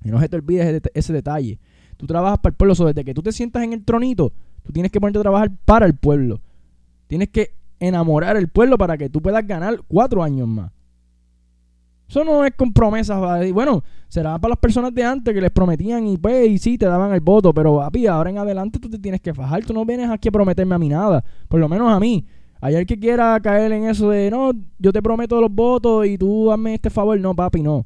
Y 0.03 0.09
no 0.09 0.19
se 0.19 0.31
te 0.31 0.37
olvides 0.37 0.83
ese, 0.95 1.13
detalle. 1.13 1.59
Tú 1.99 2.07
trabajas 2.07 2.39
para 2.39 2.53
el 2.53 2.57
pueblo, 2.57 2.75
desde 2.87 3.05
que 3.05 3.13
tú 3.13 3.23
te 3.23 3.33
sientas 3.33 3.63
en 3.63 3.75
el 3.75 3.85
tronito, 3.85 4.33
tú 4.63 4.73
tienes 4.73 4.91
que 4.91 5.01
ponerte 5.01 5.19
a 5.19 5.23
trabajar 5.23 5.51
para 5.67 5.85
el 5.85 5.95
pueblo. 5.95 6.41
Tienes 7.07 7.29
que 7.29 7.55
enamorar 7.81 8.37
al 8.37 8.49
pueblo 8.49 8.79
para 8.79 8.97
que 8.97 9.11
tú 9.11 9.21
puedas 9.21 9.47
ganar 9.47 9.81
cuatro 9.89 10.23
años 10.23 10.49
más. 10.49 10.73
Eso 12.09 12.25
no 12.25 12.45
es 12.45 12.55
con 12.55 12.73
promesas. 12.73 13.21
Bueno, 13.53 13.85
será 14.09 14.38
para 14.38 14.50
las 14.50 14.59
personas 14.59 14.95
de 14.95 15.05
antes 15.05 15.35
que 15.35 15.41
les 15.41 15.50
prometían 15.50 16.07
y 16.07 16.17
pues 16.17 16.49
y 16.49 16.59
sí 16.59 16.79
te 16.79 16.87
daban 16.87 17.12
el 17.12 17.21
voto. 17.21 17.53
Pero 17.53 17.77
papi, 17.77 18.07
ahora 18.07 18.31
en 18.31 18.38
adelante 18.38 18.79
tú 18.79 18.88
te 18.88 18.99
tienes 18.99 19.21
que 19.21 19.35
fajar. 19.35 19.65
Tú 19.65 19.75
no 19.75 19.85
vienes 19.85 20.09
aquí 20.09 20.29
a 20.29 20.33
prometerme 20.33 20.75
a 20.75 20.79
mí 20.79 20.88
nada. 20.88 21.23
Por 21.49 21.61
lo 21.61 21.69
menos 21.69 21.93
a 21.93 22.00
mí. 22.00 22.27
Ayer 22.61 22.87
que 22.87 22.99
quiera 22.99 23.38
caer 23.41 23.73
en 23.73 23.85
eso 23.85 24.09
de 24.11 24.31
no, 24.31 24.53
yo 24.79 24.93
te 24.93 25.03
prometo 25.03 25.41
los 25.41 25.53
votos 25.53 26.07
y 26.07 26.17
tú 26.17 26.50
hazme 26.50 26.75
este 26.75 26.88
favor. 26.88 27.21
No, 27.21 27.35
papi, 27.35 27.62
no. 27.62 27.85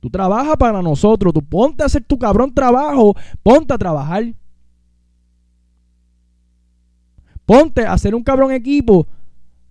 Tú 0.00 0.10
trabajas 0.10 0.56
para 0.56 0.82
nosotros. 0.82 1.32
Tú 1.32 1.40
ponte 1.40 1.84
a 1.84 1.86
hacer 1.86 2.02
tu 2.02 2.18
cabrón 2.18 2.52
trabajo. 2.52 3.14
Ponte 3.44 3.72
a 3.72 3.78
trabajar. 3.78 4.24
Ponte 7.44 7.86
a 7.86 7.92
hacer 7.92 8.12
un 8.12 8.24
cabrón 8.24 8.50
equipo 8.50 9.06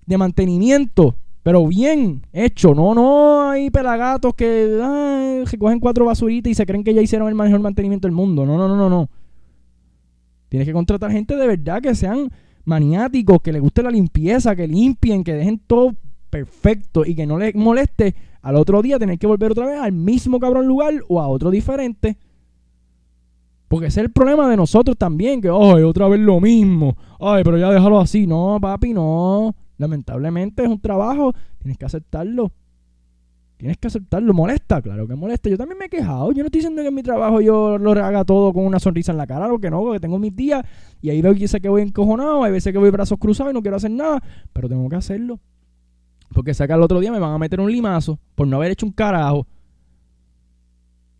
de 0.05 0.17
mantenimiento 0.17 1.13
pero 1.45 1.67
bien 1.67 2.23
hecho, 2.33 2.73
no, 2.73 2.95
no 2.95 3.51
hay 3.51 3.69
pelagatos 3.69 4.33
que, 4.33 5.43
cogen 5.59 5.79
cuatro 5.79 6.03
basuritas 6.03 6.49
y 6.49 6.55
se 6.55 6.65
creen 6.65 6.83
que 6.83 6.91
ya 6.91 7.03
hicieron 7.03 7.27
el 7.27 7.35
mejor 7.35 7.59
mantenimiento 7.59 8.07
del 8.07 8.15
mundo. 8.15 8.47
No, 8.47 8.57
no, 8.57 8.67
no, 8.67 8.75
no, 8.75 8.89
no. 8.89 9.07
Tienes 10.49 10.67
que 10.67 10.73
contratar 10.73 11.11
gente 11.11 11.35
de 11.35 11.45
verdad 11.45 11.83
que 11.83 11.93
sean 11.93 12.31
maniáticos, 12.63 13.43
que 13.43 13.53
les 13.53 13.61
guste 13.61 13.83
la 13.83 13.91
limpieza, 13.91 14.55
que 14.55 14.67
limpien, 14.67 15.23
que 15.23 15.33
dejen 15.33 15.61
todo 15.67 15.93
perfecto 16.31 17.05
y 17.05 17.13
que 17.13 17.27
no 17.27 17.37
les 17.37 17.53
moleste 17.53 18.15
al 18.41 18.55
otro 18.55 18.81
día 18.81 18.97
tener 18.97 19.19
que 19.19 19.27
volver 19.27 19.51
otra 19.51 19.67
vez 19.67 19.79
al 19.79 19.91
mismo 19.91 20.39
cabrón 20.39 20.65
lugar 20.65 20.95
o 21.09 21.21
a 21.21 21.27
otro 21.27 21.51
diferente. 21.51 22.17
Porque 23.67 23.85
ese 23.85 23.99
es 23.99 24.05
el 24.07 24.11
problema 24.11 24.49
de 24.49 24.57
nosotros 24.57 24.97
también, 24.97 25.41
que, 25.41 25.49
ay, 25.49 25.83
otra 25.83 26.07
vez 26.07 26.21
lo 26.21 26.41
mismo. 26.41 26.97
Ay, 27.19 27.43
pero 27.43 27.59
ya 27.59 27.69
déjalo 27.69 27.99
así. 27.99 28.25
No, 28.25 28.57
papi, 28.59 28.93
no. 28.93 29.53
Lamentablemente 29.77 30.63
es 30.63 30.69
un 30.69 30.79
trabajo, 30.79 31.33
tienes 31.59 31.77
que 31.77 31.85
aceptarlo. 31.85 32.51
Tienes 33.57 33.77
que 33.77 33.87
aceptarlo. 33.87 34.33
¿Molesta? 34.33 34.81
Claro 34.81 35.07
que 35.07 35.15
molesta. 35.15 35.49
Yo 35.49 35.57
también 35.57 35.77
me 35.77 35.85
he 35.85 35.89
quejado. 35.89 36.31
Yo 36.33 36.39
no 36.39 36.47
estoy 36.47 36.59
diciendo 36.59 36.81
que 36.81 36.89
en 36.89 36.93
mi 36.93 37.03
trabajo 37.03 37.39
yo 37.39 37.77
lo 37.77 37.91
haga 37.91 38.25
todo 38.25 38.51
con 38.51 38.65
una 38.65 38.79
sonrisa 38.79 39.13
en 39.13 39.17
la 39.17 39.25
cara. 39.25 39.47
Lo 39.47 39.59
que 39.59 39.71
no, 39.71 39.81
porque 39.81 39.99
tengo 39.99 40.19
mis 40.19 40.35
días 40.35 40.65
y 41.01 41.09
ahí 41.09 41.21
veo 41.21 41.33
que 41.33 41.47
sé 41.47 41.61
que 41.61 41.69
voy 41.69 41.81
encojonado. 41.81 42.43
Hay 42.43 42.51
veces 42.51 42.73
que 42.73 42.79
voy 42.79 42.89
brazos 42.89 43.17
cruzados 43.17 43.51
y 43.51 43.53
no 43.53 43.61
quiero 43.61 43.77
hacer 43.77 43.91
nada. 43.91 44.21
Pero 44.51 44.67
tengo 44.67 44.89
que 44.89 44.97
hacerlo. 44.97 45.39
Porque 46.33 46.51
que 46.51 46.73
al 46.73 46.81
otro 46.81 46.99
día 46.99 47.11
me 47.11 47.19
van 47.19 47.31
a 47.33 47.37
meter 47.37 47.61
un 47.61 47.71
limazo 47.71 48.19
por 48.35 48.45
no 48.45 48.57
haber 48.57 48.71
hecho 48.71 48.85
un 48.85 48.91
carajo. 48.91 49.47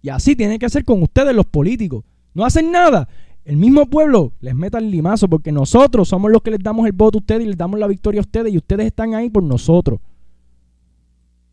Y 0.02 0.10
así 0.10 0.36
tiene 0.36 0.60
que 0.60 0.70
ser 0.70 0.84
con 0.84 1.02
ustedes 1.02 1.34
los 1.34 1.46
políticos. 1.46 2.04
No 2.34 2.44
hacen 2.44 2.70
nada 2.70 3.08
el 3.46 3.58
mismo 3.58 3.86
pueblo 3.86 4.34
les 4.42 4.56
meta 4.56 4.80
el 4.80 4.90
limazo 4.90 5.30
porque 5.30 5.52
nosotros 5.52 6.10
somos 6.10 6.32
los 6.32 6.42
que 6.42 6.52
les 6.52 6.60
damos 6.60 6.88
el 6.88 6.94
voto 6.94 7.20
a 7.20 7.22
ustedes 7.22 7.44
y 7.44 7.48
les 7.48 7.58
damos 7.58 7.80
la 7.80 7.86
victoria 7.86 8.20
a 8.20 8.24
ustedes 8.24 8.52
y 8.52 8.58
ustedes 8.58 8.88
están 8.88 9.14
ahí 9.14 9.30
por 9.30 9.44
nosotros. 9.44 10.00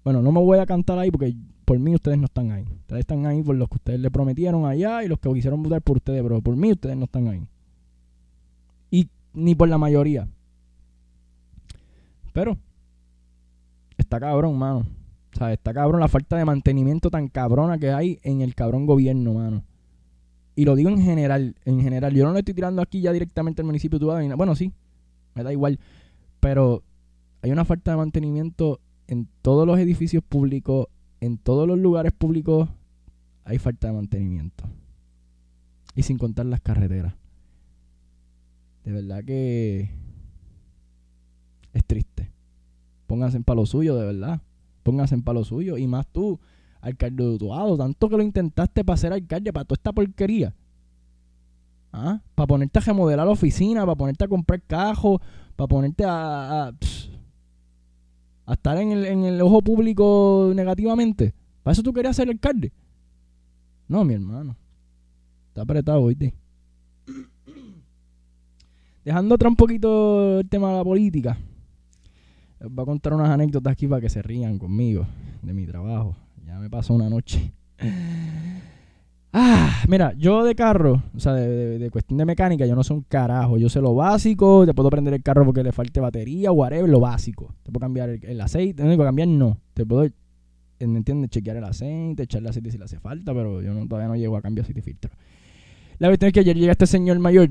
Bueno, 0.03 0.23
no 0.23 0.33
me 0.33 0.41
voy 0.41 0.59
a 0.59 0.67
cantar 0.67 0.99
ahí 0.99 1.11
porque 1.11 1.37
por 1.67 1.79
mí 1.79 1.95
ustedes 1.95 2.19
no 2.19 2.25
están 2.25 2.51
ahí. 2.51 2.65
Ustedes 2.65 3.01
están 3.01 3.27
ahí 3.27 3.43
por 3.43 3.57
los 3.57 3.69
que 3.69 3.77
ustedes 3.77 4.01
le 4.01 4.11
prometieron 4.11 4.65
allá 4.65 5.05
y 5.05 5.09
los 5.09 5.19
que 5.19 5.33
quisieron 5.35 5.63
votar 5.63 5.83
por 5.83 5.99
ustedes, 5.99 6.23
pero 6.23 6.41
por 6.41 6.57
mí 6.57 6.73
ustedes 6.73 6.97
no 6.97 7.05
están 7.05 7.29
ahí. 7.29 7.47
Y 8.91 9.09
ni 9.35 9.55
por 9.55 9.69
la 9.69 9.77
mayoría. 9.77 10.27
Pero 12.33 12.57
está 13.99 14.19
cabrón, 14.19 14.59
mano. 14.59 14.87
O 15.35 15.39
sea, 15.39 15.53
está 15.53 15.75
cabrón 15.75 16.01
la 16.01 16.09
falta 16.09 16.37
de 16.37 16.47
mantenimiento 16.47 17.11
tan 17.11 17.29
cabrona 17.29 17.79
que 17.79 17.91
hay 17.91 18.19
en 18.23 18.41
el 18.41 18.55
cabrón 18.55 18.87
gobierno, 18.87 19.35
mano. 19.35 19.63
Y 20.55 20.65
lo 20.65 20.77
digo 20.77 20.91
en 20.91 21.01
general, 21.01 21.57
en 21.65 21.81
general. 21.81 22.15
Yo 22.15 22.25
no 22.25 22.33
le 22.33 22.41
estoy 22.41 22.55
tirando 22.55 22.83
aquí 22.83 23.01
ya 23.01 23.13
directamente 23.13 23.63
al 23.63 23.67
municipio 23.67 23.99
de 23.99 24.05
Tubada. 24.05 24.37
Bueno, 24.37 24.55
sí, 24.55 24.73
me 25.35 25.43
da 25.43 25.53
igual. 25.53 25.79
Pero 26.41 26.83
hay 27.41 27.51
una 27.51 27.65
falta 27.65 27.93
de 27.93 27.97
mantenimiento 27.97 28.81
en 29.07 29.29
todos 29.41 29.67
los 29.67 29.79
edificios 29.79 30.23
públicos, 30.23 30.89
en 31.21 31.39
todos 31.39 31.67
los 31.67 31.79
lugares 31.79 32.13
públicos. 32.13 32.69
Hay 33.45 33.59
falta 33.59 33.89
de 33.89 33.95
mantenimiento. 33.95 34.65
Y 35.95 36.03
sin 36.03 36.19
contar 36.19 36.47
las 36.47 36.61
carreteras. 36.61 37.15
De 38.85 38.93
verdad 38.93 39.25
que 39.25 39.91
es 41.73 41.85
triste. 41.85 42.31
Pónganse 43.07 43.37
en 43.37 43.45
palo 43.45 43.67
suyo, 43.67 43.97
de 43.97 44.07
verdad. 44.07 44.41
Pónganse 44.83 45.15
en 45.15 45.23
palo 45.23 45.45
suyo. 45.45 45.77
Y 45.77 45.87
más 45.87 46.07
tú, 46.07 46.41
alcalde 46.83 47.25
de 47.25 47.31
Utuado. 47.31 47.79
Tanto 47.79 48.09
que 48.09 48.17
lo 48.17 48.23
intentaste 48.23 48.85
para 48.85 48.97
ser 48.99 49.15
alcalde, 49.15 49.53
para 49.53 49.65
toda 49.65 49.77
esta 49.77 49.93
porquería. 49.93 50.55
¿Ah? 51.93 52.21
Para 52.35 52.47
ponerte 52.47 52.79
a 52.79 52.83
remodelar 52.83 53.27
la 53.27 53.33
oficina, 53.33 53.81
para 53.81 53.97
ponerte 53.97 54.25
a 54.25 54.29
comprar 54.29 54.61
cajos, 54.63 55.21
para 55.57 55.69
ponerte 55.69 56.05
a, 56.05 56.69
a, 56.69 58.53
estar 58.53 58.77
en 58.79 58.93
el, 58.93 59.07
en 59.07 59.25
el 59.25 59.41
ojo 59.41 59.63
público 59.63 60.53
negativamente. 60.55 61.35
¿Para 61.63 61.73
eso 61.73 61.83
tú 61.83 61.93
querías 61.93 62.17
ser 62.17 62.29
alcalde? 62.29 62.73
No, 63.89 64.05
mi 64.05 64.15
hermano. 64.15 64.57
Está 65.49 65.63
apretado, 65.63 66.01
oíste. 66.03 66.35
Dejando 69.05 69.35
atrás 69.35 69.51
un 69.51 69.57
poquito 69.57 70.41
el 70.41 70.49
tema 70.49 70.71
de 70.71 70.77
la 70.79 70.85
política. 70.85 71.39
Les 72.59 72.71
voy 72.73 72.83
a 72.83 72.87
contar 72.87 73.13
unas 73.13 73.29
anécdotas 73.29 73.73
aquí 73.73 73.87
para 73.87 74.01
que 74.01 74.09
se 74.09 74.23
rían 74.23 74.59
conmigo 74.59 75.07
de 75.43 75.53
mi 75.53 75.67
trabajo. 75.67 76.17
Ya 76.47 76.59
me 76.59 76.71
pasó 76.71 76.95
una 76.95 77.09
noche. 77.09 77.53
Ah, 79.35 79.83
mira, 79.89 80.13
yo 80.19 80.45
de 80.45 80.55
carro, 80.55 81.03
o 81.17 81.19
sea, 81.19 81.33
de, 81.33 81.89
cuestión 81.91 82.19
de 82.19 82.27
mecánica, 82.27 82.67
yo 82.67 82.75
no 82.75 82.85
sé 82.85 82.93
un 82.93 83.01
carajo. 83.01 83.57
Yo 83.57 83.71
sé 83.71 83.81
lo 83.81 83.95
básico, 83.95 84.67
te 84.67 84.75
puedo 84.75 84.91
prender 84.91 85.15
el 85.15 85.23
carro 85.23 85.47
porque 85.47 85.63
le 85.63 85.73
falte 85.73 86.01
batería, 86.01 86.53
whatever, 86.53 86.89
lo 86.89 87.01
básico. 87.01 87.55
Te 87.63 87.73
puedo 87.73 87.81
cambiar 87.81 88.11
el, 88.11 88.41
aceite, 88.43 88.83
no 88.83 88.91
digo 88.91 89.05
cambiar, 89.05 89.29
no. 89.29 89.59
Te 89.73 89.87
puedo, 89.87 90.03
¿me 90.81 90.99
entiendes? 90.99 91.31
Chequear 91.31 91.57
el 91.57 91.65
aceite, 91.65 92.25
echarle 92.25 92.51
aceite 92.51 92.71
si 92.71 92.77
le 92.77 92.85
hace 92.85 93.01
falta, 93.01 93.33
pero 93.33 93.63
yo 93.63 93.73
todavía 93.89 94.09
no 94.09 94.17
llego 94.17 94.37
a 94.37 94.43
cambiar 94.43 94.65
aceite 94.65 94.81
y 94.81 94.83
filtro. 94.83 95.11
La 95.99 96.09
cuestión 96.09 96.27
es 96.27 96.35
que 96.35 96.41
ayer 96.41 96.57
llega 96.57 96.73
este 96.73 96.87
señor 96.87 97.19
mayor 97.19 97.49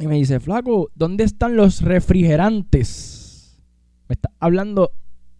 y 0.00 0.06
me 0.06 0.16
dice, 0.16 0.40
flaco, 0.40 0.90
¿dónde 0.94 1.24
están 1.24 1.56
los 1.56 1.82
refrigerantes? 1.82 3.60
Me 4.08 4.14
está 4.14 4.30
hablando 4.40 4.92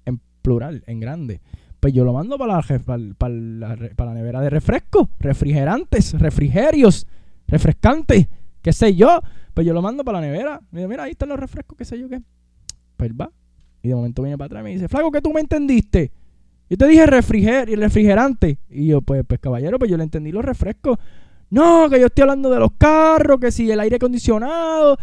en 0.04 0.20
plural, 0.42 0.84
en 0.86 1.00
grande. 1.00 1.40
Pues 1.80 1.94
yo 1.94 2.04
lo 2.04 2.12
mando 2.12 2.36
para 2.38 2.56
la, 2.56 3.14
para, 3.16 4.06
la, 4.06 4.14
nevera 4.14 4.40
de 4.40 4.50
refresco, 4.50 5.10
refrigerantes, 5.20 6.18
refrigerios, 6.18 7.06
refrescantes, 7.46 8.26
qué 8.62 8.72
sé 8.72 8.96
yo. 8.96 9.20
Pues 9.54 9.66
yo 9.66 9.72
lo 9.72 9.82
mando 9.82 10.04
para 10.04 10.20
la 10.20 10.26
nevera. 10.26 10.60
Mira, 10.70 10.88
mira, 10.88 11.02
ahí 11.04 11.12
están 11.12 11.28
los 11.28 11.38
refrescos, 11.38 11.76
qué 11.78 11.84
sé 11.84 11.98
yo 11.98 12.08
qué. 12.08 12.20
Pues 12.96 13.12
va. 13.12 13.30
Y 13.82 13.88
de 13.88 13.94
momento 13.94 14.22
viene 14.22 14.36
para 14.36 14.46
atrás 14.46 14.60
y 14.60 14.64
me 14.64 14.70
dice, 14.70 14.88
flaco, 14.88 15.12
¿qué 15.12 15.20
tú 15.20 15.32
me 15.32 15.40
entendiste? 15.40 16.10
Yo 16.68 16.76
te 16.76 16.86
dije 16.86 17.06
refriger 17.06 17.68
refrigerante. 17.78 18.58
Y 18.68 18.88
yo, 18.88 19.00
pues, 19.00 19.24
pues 19.26 19.40
caballero, 19.40 19.78
pues 19.78 19.90
yo 19.90 19.96
le 19.96 20.02
entendí 20.02 20.32
los 20.32 20.44
refrescos. 20.44 20.98
No, 21.50 21.88
que 21.88 21.98
yo 21.98 22.06
estoy 22.06 22.22
hablando 22.22 22.50
de 22.50 22.58
los 22.58 22.72
carros, 22.76 23.38
que 23.40 23.50
si 23.50 23.70
el 23.70 23.80
aire 23.80 23.96
acondicionado. 23.96 24.98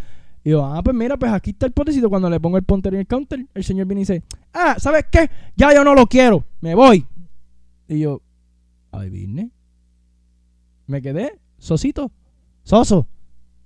Y 0.46 0.52
yo, 0.52 0.64
ah, 0.64 0.82
pues 0.82 0.96
mira, 0.96 1.18
pues 1.18 1.34
aquí 1.34 1.50
está 1.50 1.66
el 1.66 1.74
potecito. 1.74 2.10
Cuando 2.10 2.30
le 2.30 2.40
pongo 2.40 2.56
el 2.56 2.64
punter 2.64 2.94
en 2.94 3.02
el 3.02 3.08
counter, 3.08 3.46
el 3.54 3.64
señor 3.64 3.88
viene 3.88 4.02
y 4.02 4.04
dice, 4.04 4.24
ah, 4.54 4.76
¿sabes 4.78 5.06
qué? 5.12 5.30
Ya 5.58 5.74
yo 5.74 5.84
no 5.84 5.94
lo 5.94 6.06
quiero, 6.06 6.46
me 6.62 6.76
voy. 6.76 7.06
Y 7.88 8.00
yo, 8.00 8.22
ay, 8.92 9.10
vine. 9.10 9.52
Me 10.88 11.02
quedé 11.02 11.40
sosito, 11.58 12.12
soso. 12.64 13.08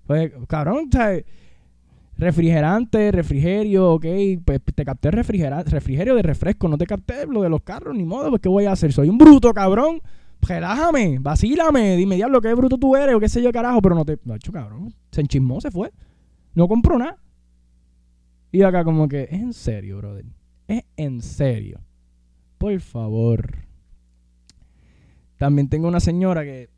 Pues, 0.08 0.32
cabrón, 0.48 0.90
¿sabes? 0.92 1.26
refrigerante, 2.18 3.12
refrigerio, 3.12 3.94
ok, 3.94 4.06
pues 4.44 4.60
te 4.76 4.84
capté 4.84 5.10
refrigerante, 5.12 5.70
refrigerio 5.70 6.16
de 6.16 6.22
refresco, 6.22 6.68
no 6.68 6.78
te 6.78 6.86
capté 6.86 7.26
lo 7.28 7.42
de 7.42 7.50
los 7.50 7.62
carros, 7.62 7.96
ni 7.96 8.04
modo, 8.04 8.30
pues 8.30 8.42
¿qué 8.42 8.50
voy 8.50 8.66
a 8.66 8.74
hacer? 8.74 8.92
Soy 8.92 9.08
un 9.08 9.18
bruto, 9.18 9.54
cabrón 9.54 10.02
relájame, 10.42 11.18
vacílame, 11.20 11.96
dime, 11.96 12.16
diablo, 12.16 12.42
qué 12.42 12.54
bruto 12.54 12.78
tú 12.78 12.96
eres 12.96 13.16
o 13.16 13.20
qué 13.20 13.30
sé 13.30 13.42
yo, 13.42 13.52
carajo, 13.52 13.82
pero 13.82 13.96
no 13.96 14.06
te. 14.06 14.20
No, 14.24 14.36
hecho, 14.36 14.52
cabrón. 14.52 14.94
Se 15.12 15.22
enchismó, 15.22 15.60
se 15.62 15.72
fue. 15.72 15.92
No 16.53 16.68
compró 16.68 16.98
nada. 16.98 17.18
Y 18.51 18.63
acá, 18.63 18.84
como 18.84 19.08
que, 19.08 19.24
es 19.24 19.34
en 19.34 19.53
serio, 19.53 19.98
brother. 19.98 20.25
Es 20.68 20.84
en 20.98 21.22
serio. 21.22 21.82
Por 22.58 22.79
favor. 22.82 23.60
También 25.38 25.70
tengo 25.70 25.88
una 25.88 26.00
señora 26.00 26.44
que. 26.44 26.70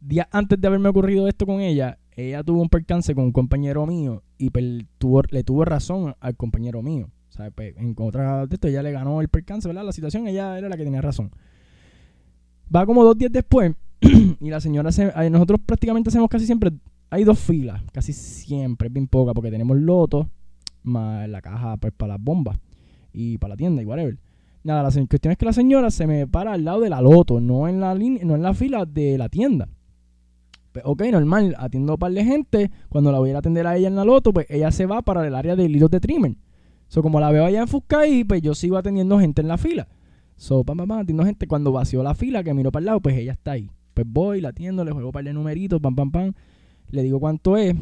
Días 0.00 0.28
antes 0.30 0.60
de 0.60 0.66
haberme 0.66 0.88
ocurrido 0.90 1.28
esto 1.28 1.46
con 1.46 1.60
ella, 1.60 1.98
ella 2.12 2.42
tuvo 2.42 2.60
un 2.60 2.68
percance 2.68 3.14
con 3.14 3.24
un 3.24 3.32
compañero 3.32 3.86
mío 3.86 4.22
y 4.38 4.50
le 4.50 5.44
tuvo 5.44 5.64
razón 5.64 6.14
al 6.20 6.36
compañero 6.36 6.82
mío. 6.82 7.10
O 7.30 7.32
sea, 7.32 7.50
pues, 7.50 7.74
en 7.76 7.96
otra 7.98 8.46
de 8.46 8.54
esto, 8.54 8.68
ella 8.68 8.82
le 8.82 8.92
ganó 8.92 9.20
el 9.20 9.28
percance, 9.28 9.66
¿verdad? 9.66 9.84
La 9.84 9.92
situación, 9.92 10.28
ella 10.28 10.56
era 10.56 10.68
la 10.68 10.76
que 10.76 10.84
tenía 10.84 11.00
razón. 11.00 11.32
Va 12.74 12.86
como 12.86 13.02
dos 13.02 13.18
días 13.18 13.32
después 13.32 13.72
y 14.00 14.50
la 14.50 14.60
señora, 14.60 14.92
se, 14.92 15.12
nosotros 15.30 15.60
prácticamente 15.66 16.10
hacemos 16.10 16.28
casi 16.28 16.46
siempre, 16.46 16.70
hay 17.14 17.24
dos 17.24 17.38
filas, 17.38 17.82
casi 17.92 18.12
siempre, 18.12 18.88
bien 18.88 19.06
poca, 19.06 19.32
porque 19.34 19.50
tenemos 19.50 19.76
loto 19.76 20.28
más 20.82 21.28
la 21.28 21.40
caja 21.40 21.76
pues, 21.76 21.92
para 21.96 22.14
las 22.14 22.22
bombas 22.22 22.58
y 23.12 23.38
para 23.38 23.54
la 23.54 23.56
tienda 23.56 23.82
y 23.82 23.86
whatever. 23.86 24.18
Nada, 24.64 24.82
la 24.82 24.90
cuestión 24.90 25.32
es 25.32 25.38
que 25.38 25.44
la 25.44 25.52
señora 25.52 25.90
se 25.90 26.06
me 26.06 26.26
para 26.26 26.52
al 26.52 26.64
lado 26.64 26.80
de 26.80 26.90
la 26.90 27.00
loto, 27.00 27.40
no 27.40 27.68
en 27.68 27.80
la, 27.80 27.94
línea, 27.94 28.24
no 28.24 28.34
en 28.34 28.42
la 28.42 28.54
fila 28.54 28.84
de 28.84 29.16
la 29.18 29.28
tienda. 29.28 29.68
Pues, 30.72 30.84
ok, 30.86 31.02
normal, 31.12 31.54
atiendo 31.58 31.92
a 31.92 31.94
un 31.94 31.98
par 31.98 32.12
de 32.12 32.24
gente. 32.24 32.70
Cuando 32.88 33.12
la 33.12 33.18
voy 33.18 33.30
a 33.30 33.38
atender 33.38 33.66
a 33.66 33.76
ella 33.76 33.88
en 33.88 33.94
la 33.94 34.04
loto, 34.04 34.32
pues 34.32 34.46
ella 34.48 34.72
se 34.72 34.86
va 34.86 35.02
para 35.02 35.26
el 35.26 35.34
área 35.34 35.54
de 35.54 35.64
hilos 35.64 35.90
de 35.90 36.00
trimmer. 36.00 36.34
So, 36.88 37.02
como 37.02 37.20
la 37.20 37.30
veo 37.30 37.44
allá 37.44 37.64
en 37.64 38.12
y 38.12 38.24
pues 38.24 38.42
yo 38.42 38.54
sigo 38.54 38.76
atendiendo 38.76 39.18
gente 39.20 39.42
en 39.42 39.48
la 39.48 39.58
fila. 39.58 39.86
So, 40.36 40.64
pam, 40.64 40.78
pam, 40.78 40.88
pam, 40.88 40.98
atiendo 41.00 41.24
gente. 41.24 41.46
Cuando 41.46 41.70
vació 41.70 42.02
la 42.02 42.14
fila, 42.14 42.42
que 42.42 42.54
miro 42.54 42.72
para 42.72 42.80
el 42.80 42.86
lado, 42.86 43.00
pues 43.00 43.16
ella 43.16 43.32
está 43.32 43.52
ahí. 43.52 43.70
Pues 43.94 44.06
voy, 44.08 44.40
la 44.40 44.48
atiendo, 44.48 44.84
le 44.84 44.90
juego 44.92 45.08
un 45.08 45.12
par 45.12 45.24
de 45.24 45.32
numeritos, 45.32 45.80
pam, 45.80 45.94
pam, 45.94 46.10
pam. 46.10 46.32
Le 46.90 47.02
digo 47.02 47.20
cuánto 47.20 47.56
es. 47.56 47.74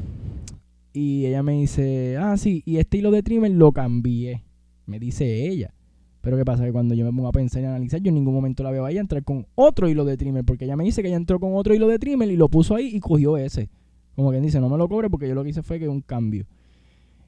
Y 0.93 1.27
ella 1.27 1.43
me 1.43 1.53
dice, 1.53 2.17
ah, 2.19 2.37
sí, 2.37 2.63
y 2.67 2.77
este 2.77 2.99
hilo 2.99 3.11
de 3.11 3.23
trimmer 3.23 3.51
lo 3.51 3.73
cambié. 3.73 4.43
Me 4.87 4.99
dice 4.99 5.49
ella. 5.49 5.73
Pero 6.21 6.37
¿qué 6.37 6.45
pasa? 6.45 6.65
Que 6.65 6.73
cuando 6.73 6.95
yo 6.95 7.05
me 7.05 7.13
pongo 7.13 7.29
a 7.29 7.33
pensar 7.33 7.63
y 7.63 7.65
analizar, 7.65 8.01
yo 8.01 8.11
en 8.11 8.15
ningún 8.15 8.35
momento 8.35 8.63
la 8.63 8.71
veo 8.71 8.85
ahí 8.85 8.99
entrar 8.99 9.25
con 9.25 9.47
otro 9.55 9.89
hilo 9.89 10.05
de 10.05 10.17
trimmer. 10.17 10.45
Porque 10.45 10.67
ella 10.67 10.77
me 10.77 10.85
dice 10.85 11.03
que 11.03 11.09
ella 11.09 11.17
entró 11.17 11.41
con 11.41 11.55
otro 11.57 11.75
hilo 11.75 11.89
de 11.89 11.99
trimmer 11.99 12.31
y 12.31 12.37
lo 12.37 12.49
puso 12.49 12.77
ahí 12.77 12.95
y 12.95 13.01
cogió 13.01 13.37
ese. 13.37 13.71
Como 14.15 14.31
quien 14.31 14.43
dice, 14.43 14.61
no 14.61 14.69
me 14.69 14.77
lo 14.77 14.89
cobre 14.89 15.09
porque 15.09 15.27
yo 15.27 15.35
lo 15.35 15.43
que 15.43 15.51
hice 15.51 15.63
fue 15.63 15.79
que 15.79 15.89
un 15.89 16.03
cambio. 16.03 16.47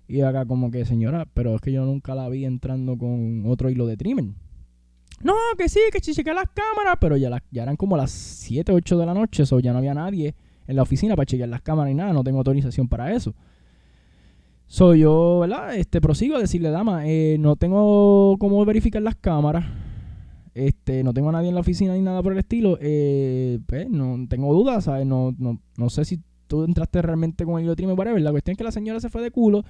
Y 0.07 0.21
acá 0.21 0.45
como 0.45 0.71
que, 0.71 0.85
señora, 0.85 1.27
pero 1.33 1.55
es 1.55 1.61
que 1.63 1.73
yo 1.73 1.85
nunca 1.87 2.15
la 2.15 2.29
vi 2.29 2.45
entrando 2.45 2.99
con 2.99 3.45
otro 3.47 3.71
hilo 3.71 3.87
de 3.87 3.97
trimmer. 3.97 4.27
No, 5.23 5.35
que 5.57 5.71
sí, 5.71 5.81
que 5.91 6.01
chequeé 6.01 6.35
las 6.35 6.51
cámaras, 6.51 6.97
pero 7.01 7.17
ya, 7.17 7.43
ya 7.51 7.63
eran 7.63 7.77
como 7.77 7.97
las 7.97 8.11
7, 8.11 8.73
8 8.73 8.99
de 8.99 9.07
la 9.07 9.15
noche, 9.15 9.45
o 9.51 9.61
ya 9.61 9.73
no 9.73 9.79
había 9.79 9.95
nadie 9.95 10.35
en 10.67 10.77
la 10.77 10.83
oficina 10.83 11.17
para 11.17 11.27
chequear 11.27 11.49
las 11.49 11.63
cámaras 11.63 11.93
y 11.93 11.95
nada, 11.95 12.13
no 12.13 12.25
tengo 12.25 12.39
autorización 12.39 12.89
para 12.89 13.13
eso. 13.13 13.35
Soy 14.67 15.01
yo, 15.01 15.41
¿verdad? 15.41 15.77
Este, 15.77 16.01
prosigo 16.01 16.37
a 16.37 16.41
decirle, 16.41 16.71
dama, 16.71 17.07
eh, 17.07 17.37
no 17.39 17.57
tengo 17.57 18.37
cómo 18.39 18.65
verificar 18.65 19.03
las 19.03 19.15
cámaras. 19.17 19.65
Este, 20.55 21.03
no 21.03 21.13
tengo 21.13 21.31
a 21.31 21.33
nadie 21.33 21.49
en 21.49 21.55
la 21.55 21.61
oficina 21.61 21.95
ni 21.95 22.01
nada 22.01 22.23
por 22.23 22.33
el 22.33 22.39
estilo. 22.39 22.79
Eh, 22.81 23.59
pues, 23.67 23.89
no 23.91 24.27
tengo 24.29 24.53
dudas, 24.55 24.85
¿sabes? 24.85 25.07
No, 25.07 25.35
no, 25.39 25.61
no 25.77 25.91
sé 25.91 26.05
si 26.05 26.21
tú 26.47 26.65
entraste 26.65 27.03
realmente 27.03 27.45
con 27.45 27.59
el 27.59 27.65
hilo 27.65 27.93
o 27.93 27.95
whatever. 27.95 28.23
La 28.23 28.31
cuestión 28.31 28.53
es 28.53 28.59
que 28.59 28.65
la 28.65 28.73
señora 28.73 29.01
se 29.01 29.11
fue 29.11 29.23
de 29.23 29.31
culo 29.31 29.65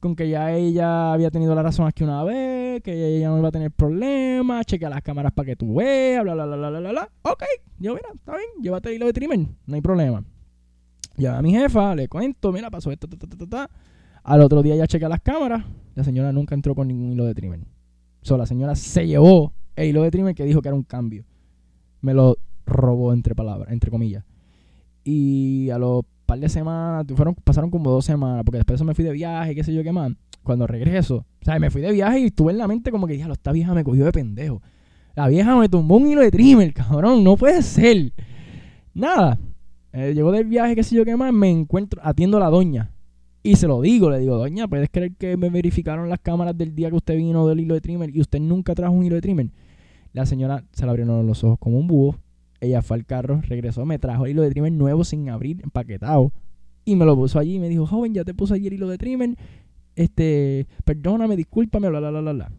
con 0.00 0.14
que 0.14 0.28
ya 0.28 0.52
ella 0.52 1.12
había 1.12 1.30
tenido 1.30 1.54
la 1.54 1.62
razón 1.62 1.86
aquí 1.86 2.04
una 2.04 2.22
vez, 2.22 2.34
que 2.80 3.16
ella 3.16 3.28
no 3.28 3.38
iba 3.38 3.48
a 3.48 3.52
tener 3.52 3.70
problemas, 3.70 4.66
chequea 4.66 4.90
las 4.90 5.02
cámaras 5.02 5.32
para 5.32 5.46
que 5.46 5.56
tú 5.56 5.74
veas, 5.76 6.22
bla, 6.22 6.34
bla, 6.34 6.46
bla, 6.46 6.56
bla, 6.56 6.80
bla, 6.80 6.90
bla. 6.90 7.10
Ok, 7.22 7.44
yo, 7.78 7.94
mira, 7.94 8.08
está 8.14 8.32
bien, 8.36 8.48
llévate 8.62 8.88
el 8.90 8.96
hilo 8.96 9.06
de 9.06 9.12
trimmer, 9.12 9.40
no 9.66 9.74
hay 9.74 9.80
problema. 9.80 10.24
Ya 11.16 11.36
a 11.36 11.42
mi 11.42 11.52
jefa, 11.52 11.94
le 11.94 12.08
cuento, 12.08 12.52
mira, 12.52 12.70
pasó 12.70 12.90
esto, 12.90 13.08
ta, 13.08 13.16
ta, 13.16 13.26
ta, 13.26 13.46
ta. 13.46 13.70
Al 14.22 14.40
otro 14.40 14.62
día 14.62 14.76
ya 14.76 14.86
chequea 14.86 15.08
las 15.08 15.20
cámaras, 15.20 15.64
la 15.94 16.04
señora 16.04 16.32
nunca 16.32 16.54
entró 16.54 16.74
con 16.74 16.88
ningún 16.88 17.12
hilo 17.12 17.24
de 17.24 17.34
trimmer. 17.34 17.60
So, 18.22 18.36
la 18.36 18.46
señora 18.46 18.74
se 18.74 19.06
llevó 19.06 19.52
el 19.74 19.88
hilo 19.88 20.02
de 20.02 20.10
trimmer 20.10 20.34
que 20.34 20.44
dijo 20.44 20.60
que 20.62 20.68
era 20.68 20.76
un 20.76 20.82
cambio. 20.82 21.24
Me 22.00 22.14
lo 22.14 22.36
robó 22.66 23.12
entre 23.12 23.34
palabras, 23.34 23.72
entre 23.72 23.90
comillas. 23.90 24.24
Y 25.02 25.70
a 25.70 25.78
los 25.78 26.04
par 26.28 26.38
de 26.38 26.48
semanas, 26.50 27.06
fueron, 27.16 27.34
pasaron 27.34 27.70
como 27.70 27.90
dos 27.90 28.04
semanas, 28.04 28.42
porque 28.44 28.58
después 28.58 28.74
de 28.74 28.76
eso 28.76 28.84
me 28.84 28.94
fui 28.94 29.02
de 29.02 29.12
viaje, 29.12 29.54
qué 29.54 29.64
sé 29.64 29.72
yo 29.72 29.82
qué 29.82 29.92
más. 29.92 30.12
Cuando 30.42 30.66
regreso, 30.66 31.16
o 31.16 31.44
sea, 31.44 31.58
me 31.58 31.70
fui 31.70 31.80
de 31.80 31.90
viaje 31.90 32.20
y 32.20 32.24
estuve 32.26 32.52
en 32.52 32.58
la 32.58 32.68
mente 32.68 32.90
como 32.90 33.06
que, 33.06 33.14
diablo, 33.14 33.32
esta 33.32 33.50
vieja 33.50 33.72
me 33.72 33.82
cogió 33.82 34.04
de 34.04 34.12
pendejo. 34.12 34.62
La 35.16 35.26
vieja 35.26 35.56
me 35.56 35.70
tumbó 35.70 35.96
un 35.96 36.06
hilo 36.06 36.20
de 36.20 36.30
trimmer, 36.30 36.72
cabrón, 36.74 37.24
no 37.24 37.36
puede 37.36 37.62
ser. 37.62 38.12
Nada. 38.92 39.38
Eh, 39.92 40.12
llegó 40.14 40.30
del 40.30 40.44
viaje, 40.44 40.76
qué 40.76 40.82
sé 40.82 40.94
yo 40.96 41.04
qué 41.06 41.16
más, 41.16 41.32
me 41.32 41.50
encuentro, 41.50 42.00
atiendo 42.04 42.36
a 42.36 42.40
la 42.40 42.50
doña. 42.50 42.92
Y 43.42 43.56
se 43.56 43.66
lo 43.66 43.80
digo, 43.80 44.10
le 44.10 44.18
digo, 44.18 44.36
doña, 44.36 44.68
¿puedes 44.68 44.90
creer 44.90 45.16
que 45.16 45.38
me 45.38 45.48
verificaron 45.48 46.10
las 46.10 46.20
cámaras 46.20 46.56
del 46.58 46.74
día 46.74 46.90
que 46.90 46.96
usted 46.96 47.16
vino 47.16 47.46
del 47.48 47.60
hilo 47.60 47.72
de 47.72 47.80
trimmer 47.80 48.14
y 48.14 48.20
usted 48.20 48.38
nunca 48.38 48.74
trajo 48.74 48.92
un 48.92 49.04
hilo 49.04 49.14
de 49.14 49.22
trimmer? 49.22 49.48
La 50.12 50.26
señora 50.26 50.62
se 50.72 50.84
le 50.84 50.90
abrieron 50.90 51.26
los 51.26 51.42
ojos 51.42 51.58
como 51.58 51.78
un 51.78 51.86
búho. 51.86 52.16
Ella 52.60 52.82
fue 52.82 52.96
al 52.96 53.06
carro, 53.06 53.40
regresó, 53.42 53.84
me 53.86 53.98
trajo 53.98 54.26
el 54.26 54.32
hilo 54.32 54.42
de 54.42 54.50
trimmer 54.50 54.72
nuevo 54.72 55.04
sin 55.04 55.28
abrir, 55.30 55.60
empaquetado. 55.62 56.32
Y 56.84 56.96
me 56.96 57.04
lo 57.04 57.14
puso 57.14 57.38
allí 57.38 57.56
y 57.56 57.60
me 57.60 57.68
dijo, 57.68 57.86
joven, 57.86 58.14
ya 58.14 58.24
te 58.24 58.34
puse 58.34 58.54
el 58.54 58.72
hilo 58.72 58.88
de 58.88 58.98
trimmer. 58.98 59.36
Este, 59.94 60.66
perdóname, 60.84 61.36
discúlpame, 61.36 61.88
bla, 61.88 62.00
bla, 62.00 62.10
bla, 62.10 62.20
bla, 62.20 62.32
bla. 62.32 62.52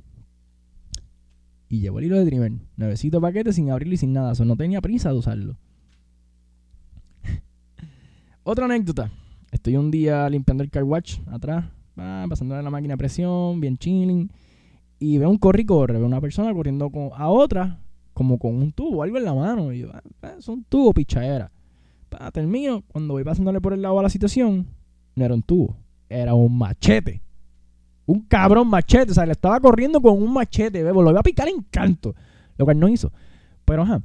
Y 1.68 1.82
llevó 1.82 2.00
el 2.00 2.06
hilo 2.06 2.18
de 2.18 2.25
trimmer, 2.25 2.51
nuevecito 2.77 3.22
paquete 3.22 3.53
sin 3.53 3.72
abrirlo 3.72 3.94
y 3.94 3.98
sin 3.98 4.13
nada. 4.13 4.32
Eso 4.32 4.46
no 4.46 4.56
tenía 4.56 4.82
prisa 4.82 5.12
de 5.12 5.18
usarlo. 5.18 5.58
Otra 8.44 8.65
anécdota. 8.65 9.12
Estoy 9.51 9.77
un 9.77 9.89
día 9.91 10.29
limpiando 10.29 10.63
el 10.63 10.70
car 10.70 10.84
watch 10.84 11.20
atrás, 11.27 11.65
pasándole 11.96 12.62
la 12.62 12.70
máquina 12.70 12.94
de 12.94 12.98
presión, 12.98 13.60
bien 13.60 13.77
chilling. 13.77 14.32
Y 15.00 15.18
veo 15.18 15.29
un 15.29 15.38
corre 15.38 15.62
y 15.62 15.65
corre, 15.65 15.98
veo 15.98 16.06
una 16.06 16.22
persona 16.22 16.53
corriendo 16.53 16.89
con, 16.89 17.10
a 17.15 17.29
otra, 17.29 17.79
como 18.19 18.38
con 18.38 18.53
un 18.53 18.73
tubo, 18.73 19.01
algo 19.01 19.17
en 19.17 19.23
la 19.23 19.33
mano. 19.33 19.71
Y 19.71 19.79
yo, 19.79 19.91
ah, 19.93 20.33
es 20.38 20.49
un 20.49 20.65
tubo, 20.65 20.91
pichadera. 20.91 21.49
Para 22.09 22.45
mío, 22.45 22.83
cuando 22.91 23.13
voy 23.13 23.23
pasándole 23.23 23.61
por 23.61 23.71
el 23.71 23.81
lado 23.81 23.97
a 23.97 24.03
la 24.03 24.09
situación, 24.09 24.67
no 25.15 25.23
era 25.23 25.33
un 25.33 25.41
tubo, 25.41 25.77
era 26.09 26.33
un 26.33 26.57
machete. 26.57 27.21
Un 28.05 28.19
cabrón 28.23 28.67
machete, 28.67 29.11
o 29.11 29.13
sea, 29.13 29.25
le 29.25 29.31
estaba 29.31 29.57
corriendo 29.61 30.01
con 30.01 30.21
un 30.21 30.33
machete, 30.33 30.83
bebo, 30.83 31.01
lo 31.01 31.11
iba 31.11 31.21
a 31.21 31.23
picar 31.23 31.47
en 31.47 31.61
canto, 31.71 32.13
lo 32.57 32.65
cual 32.65 32.77
no 32.77 32.89
hizo. 32.89 33.09
Pero 33.63 33.83
ajá, 33.83 34.01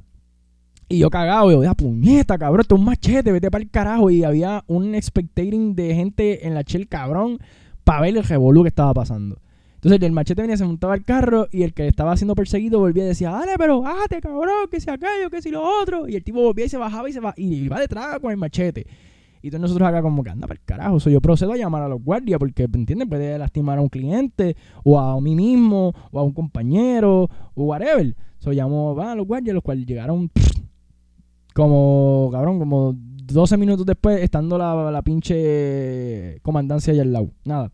y 0.87 0.99
yo 0.99 1.09
cagado, 1.09 1.61
yo, 1.61 1.73
puñeta, 1.73 2.37
cabrón, 2.37 2.61
esto 2.61 2.75
es 2.75 2.79
un 2.79 2.85
machete, 2.85 3.33
vete 3.33 3.51
para 3.51 3.65
el 3.65 3.69
carajo. 3.69 4.09
Y 4.11 4.23
había 4.23 4.63
un 4.67 4.95
expectating 4.95 5.75
de 5.75 5.93
gente 5.93 6.47
en 6.47 6.53
la 6.53 6.63
chel, 6.63 6.87
cabrón, 6.87 7.39
para 7.83 7.99
ver 7.99 8.15
el 8.15 8.23
revolú 8.23 8.61
que 8.61 8.69
estaba 8.69 8.93
pasando. 8.93 9.41
Entonces 9.85 10.07
el 10.07 10.13
machete 10.13 10.41
venía, 10.41 10.57
se 10.57 10.65
montaba 10.65 10.95
al 10.95 11.05
carro 11.05 11.47
y 11.51 11.61
el 11.61 11.71
que 11.71 11.85
estaba 11.85 12.17
siendo 12.17 12.33
perseguido 12.33 12.79
volvía 12.79 13.03
y 13.03 13.09
decía, 13.09 13.29
dale, 13.29 13.51
pero 13.55 13.81
bájate, 13.81 14.19
cabrón, 14.19 14.67
que 14.71 14.81
si 14.81 14.89
aquello, 14.89 15.29
que 15.29 15.43
si 15.43 15.51
lo 15.51 15.61
otro. 15.61 16.09
Y 16.09 16.15
el 16.15 16.23
tipo 16.23 16.41
volvía 16.41 16.65
y 16.65 16.69
se 16.69 16.77
bajaba 16.77 17.07
y 17.07 17.13
se 17.13 17.19
va, 17.19 17.35
y 17.37 17.53
iba 17.53 17.79
detrás 17.79 18.19
con 18.19 18.31
el 18.31 18.37
machete. 18.37 18.87
Y 19.43 19.49
entonces 19.49 19.61
nosotros 19.61 19.87
acá 19.87 20.01
como 20.01 20.23
que 20.23 20.31
anda 20.31 20.47
para 20.47 20.59
el 20.59 20.65
carajo. 20.65 20.99
So, 20.99 21.11
yo 21.11 21.21
procedo 21.21 21.53
a 21.53 21.57
llamar 21.57 21.83
a 21.83 21.87
los 21.87 22.03
guardias 22.03 22.39
porque, 22.39 22.63
¿entiendes? 22.63 23.07
Puede 23.07 23.37
lastimar 23.37 23.77
a 23.77 23.81
un 23.81 23.89
cliente 23.89 24.55
o 24.83 24.99
a 24.99 25.21
mí 25.21 25.35
mismo 25.35 25.93
o 26.11 26.19
a 26.19 26.23
un 26.23 26.33
compañero 26.33 27.29
o 27.53 27.63
whatever. 27.65 28.15
So 28.39 28.53
llamo 28.53 28.99
a 28.99 29.13
los 29.13 29.27
guardias, 29.27 29.53
los 29.53 29.63
cuales 29.63 29.85
llegaron 29.85 30.31
como, 31.53 32.29
cabrón, 32.31 32.57
como 32.57 32.95
12 32.95 33.55
minutos 33.57 33.85
después, 33.85 34.19
estando 34.23 34.57
la, 34.57 34.89
la 34.89 35.03
pinche 35.03 36.39
comandancia 36.41 36.91
allá 36.91 37.03
al 37.03 37.13
lado. 37.13 37.29
Nada. 37.43 37.71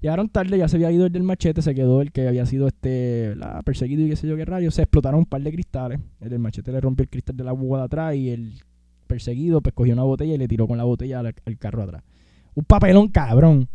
Llegaron 0.00 0.28
tarde, 0.28 0.56
ya 0.58 0.68
se 0.68 0.76
había 0.76 0.92
ido 0.92 1.06
el 1.06 1.12
del 1.12 1.24
machete, 1.24 1.60
se 1.60 1.74
quedó 1.74 2.02
el 2.02 2.12
que 2.12 2.28
había 2.28 2.46
sido 2.46 2.68
este 2.68 3.34
la 3.34 3.62
perseguido 3.62 4.06
y 4.06 4.10
qué 4.10 4.16
sé 4.16 4.28
yo 4.28 4.36
qué 4.36 4.44
rayos. 4.44 4.74
Se 4.74 4.82
explotaron 4.82 5.20
un 5.20 5.26
par 5.26 5.42
de 5.42 5.50
cristales. 5.50 5.98
El 6.20 6.30
del 6.30 6.38
machete 6.38 6.70
le 6.70 6.80
rompió 6.80 7.02
el 7.02 7.08
cristal 7.08 7.36
de 7.36 7.44
la 7.44 7.52
búho 7.52 7.78
de 7.78 7.84
atrás 7.84 8.14
y 8.14 8.30
el 8.30 8.60
perseguido 9.08 9.60
pues 9.60 9.74
cogió 9.74 9.94
una 9.94 10.04
botella 10.04 10.34
y 10.34 10.38
le 10.38 10.46
tiró 10.46 10.68
con 10.68 10.78
la 10.78 10.84
botella 10.84 11.18
al, 11.18 11.58
carro 11.58 11.82
atrás. 11.82 12.04
Un 12.54 12.64
papelón 12.64 13.08
cabrón. 13.08 13.68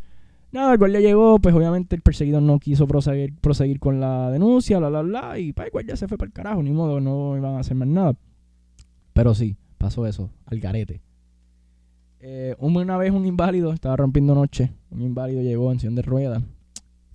Nada, 0.54 0.76
el 0.76 0.92
le 0.92 1.02
llegó, 1.02 1.40
pues 1.40 1.54
obviamente 1.56 1.96
el 1.96 2.04
perseguido 2.04 2.40
no 2.40 2.60
quiso 2.60 2.88
proseguir, 2.88 3.80
con 3.80 4.00
la 4.00 4.30
denuncia, 4.30 4.78
bla, 4.78 4.90
bla, 4.90 5.02
bla, 5.02 5.40
y 5.40 5.52
pues 5.52 5.72
el 5.74 5.88
ya 5.88 5.96
se 5.96 6.08
fue 6.08 6.16
para 6.16 6.28
el 6.28 6.34
carajo, 6.34 6.62
ni 6.62 6.72
modo, 6.72 7.02
no 7.02 7.36
iban 7.36 7.56
a 7.56 7.60
hacer 7.60 7.76
más 7.76 7.88
nada. 7.88 8.14
Pero 9.14 9.34
sí, 9.34 9.56
pasó 9.80 10.06
eso, 10.06 10.30
al 10.46 10.60
garete. 10.60 11.02
Eh, 12.26 12.56
una 12.58 12.96
vez 12.96 13.12
un 13.12 13.26
inválido 13.26 13.74
estaba 13.74 13.98
rompiendo 13.98 14.34
noche. 14.34 14.72
Un 14.92 15.02
inválido 15.02 15.42
llegó 15.42 15.74
en 15.74 15.80
sillón 15.82 15.96
de 15.96 16.04
ruedas. 16.04 16.42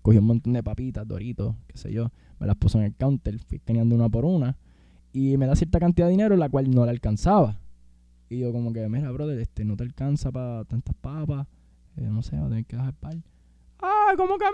Cogió 0.03 0.21
un 0.21 0.27
montón 0.27 0.53
de 0.53 0.63
papitas, 0.63 1.09
doritos, 1.09 1.55
qué 1.67 1.79
sé 1.79 1.91
yo. 1.91 2.11
Me 2.39 2.47
las 2.47 2.57
puso 2.57 2.79
en 2.79 2.85
el 2.85 2.95
counter, 2.95 3.39
fui 3.39 3.59
teniendo 3.59 3.95
una 3.95 4.11
por 4.11 4.27
una. 4.27 4.59
Y 5.11 5.39
me 5.39 5.47
da 5.47 5.57
cierta 5.57 5.81
cantidad 5.81 6.09
de 6.09 6.11
dinero, 6.11 6.37
la 6.37 6.51
cual 6.51 6.71
no 6.71 6.85
le 6.85 6.91
alcanzaba. 6.91 7.59
Y 8.29 8.41
yo 8.41 8.53
como 8.53 8.71
que, 8.75 8.87
mira, 8.91 9.11
brother, 9.11 9.39
este, 9.39 9.65
no 9.65 9.79
te 9.79 9.85
alcanza 9.85 10.31
para 10.31 10.67
tantas 10.67 10.95
papas. 10.97 11.47
Eh, 11.97 12.03
no 12.03 12.23
sé, 12.23 12.37
va 12.37 12.45
a 12.45 12.49
tener 12.51 12.67
que 12.67 12.77
dejar 12.77 12.93
par. 12.93 13.17
Ah, 13.81 14.13
¿cómo 14.15 14.37
que 14.37 14.45
a 14.45 14.51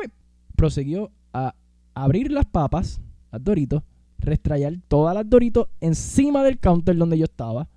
Prosiguió 0.55 1.11
a 1.33 1.53
abrir 1.95 2.31
las 2.31 2.47
papas, 2.47 3.01
las 3.33 3.43
doritos, 3.43 3.83
restrayar 4.19 4.75
todas 4.87 5.17
las 5.17 5.29
Doritos 5.29 5.67
encima 5.81 6.45
del 6.45 6.61
counter 6.61 6.97
donde 6.97 7.19
yo 7.19 7.25
estaba 7.25 7.69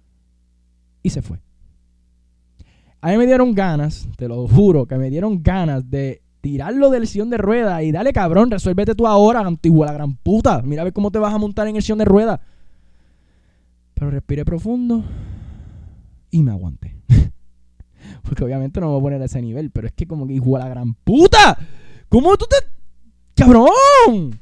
y 1.01 1.09
se 1.09 1.23
fue. 1.23 1.39
A 3.01 3.11
mí 3.11 3.17
me 3.17 3.25
dieron 3.25 3.53
ganas, 3.53 4.07
te 4.17 4.27
lo 4.27 4.47
juro, 4.47 4.85
que 4.85 4.97
me 4.97 5.09
dieron 5.09 5.43
ganas 5.43 5.89
de 5.89 6.21
tirarlo 6.41 6.89
del 6.89 7.07
sillón 7.07 7.29
de 7.29 7.37
rueda 7.37 7.83
y 7.83 7.91
dale 7.91 8.13
cabrón, 8.13 8.49
resuélvete 8.49 8.95
tú 8.95 9.05
ahora, 9.05 9.41
antigua 9.41 9.85
la 9.85 9.93
gran 9.93 10.15
puta. 10.15 10.61
Mira 10.63 10.81
a 10.81 10.85
ver 10.85 10.93
cómo 10.93 11.11
te 11.11 11.19
vas 11.19 11.33
a 11.33 11.37
montar 11.37 11.67
en 11.67 11.75
el 11.75 11.81
sillón 11.81 11.99
de 11.99 12.05
rueda. 12.05 12.41
Pero 13.93 14.11
respiré 14.11 14.45
profundo 14.45 15.03
y 16.31 16.43
me 16.43 16.51
aguanté. 16.51 16.95
Porque 18.23 18.43
obviamente 18.43 18.79
no 18.79 18.87
me 18.87 18.91
voy 18.93 18.99
a 18.99 19.03
poner 19.03 19.21
a 19.21 19.25
ese 19.25 19.41
nivel, 19.41 19.71
pero 19.71 19.87
es 19.87 19.93
que 19.93 20.07
como 20.07 20.25
que 20.25 20.33
igual 20.33 20.63
la 20.63 20.69
gran 20.69 20.93
puta. 20.93 21.57
¿Cómo 22.09 22.35
tú 22.37 22.45
te... 22.49 22.57
¡Cabrón! 23.35 24.39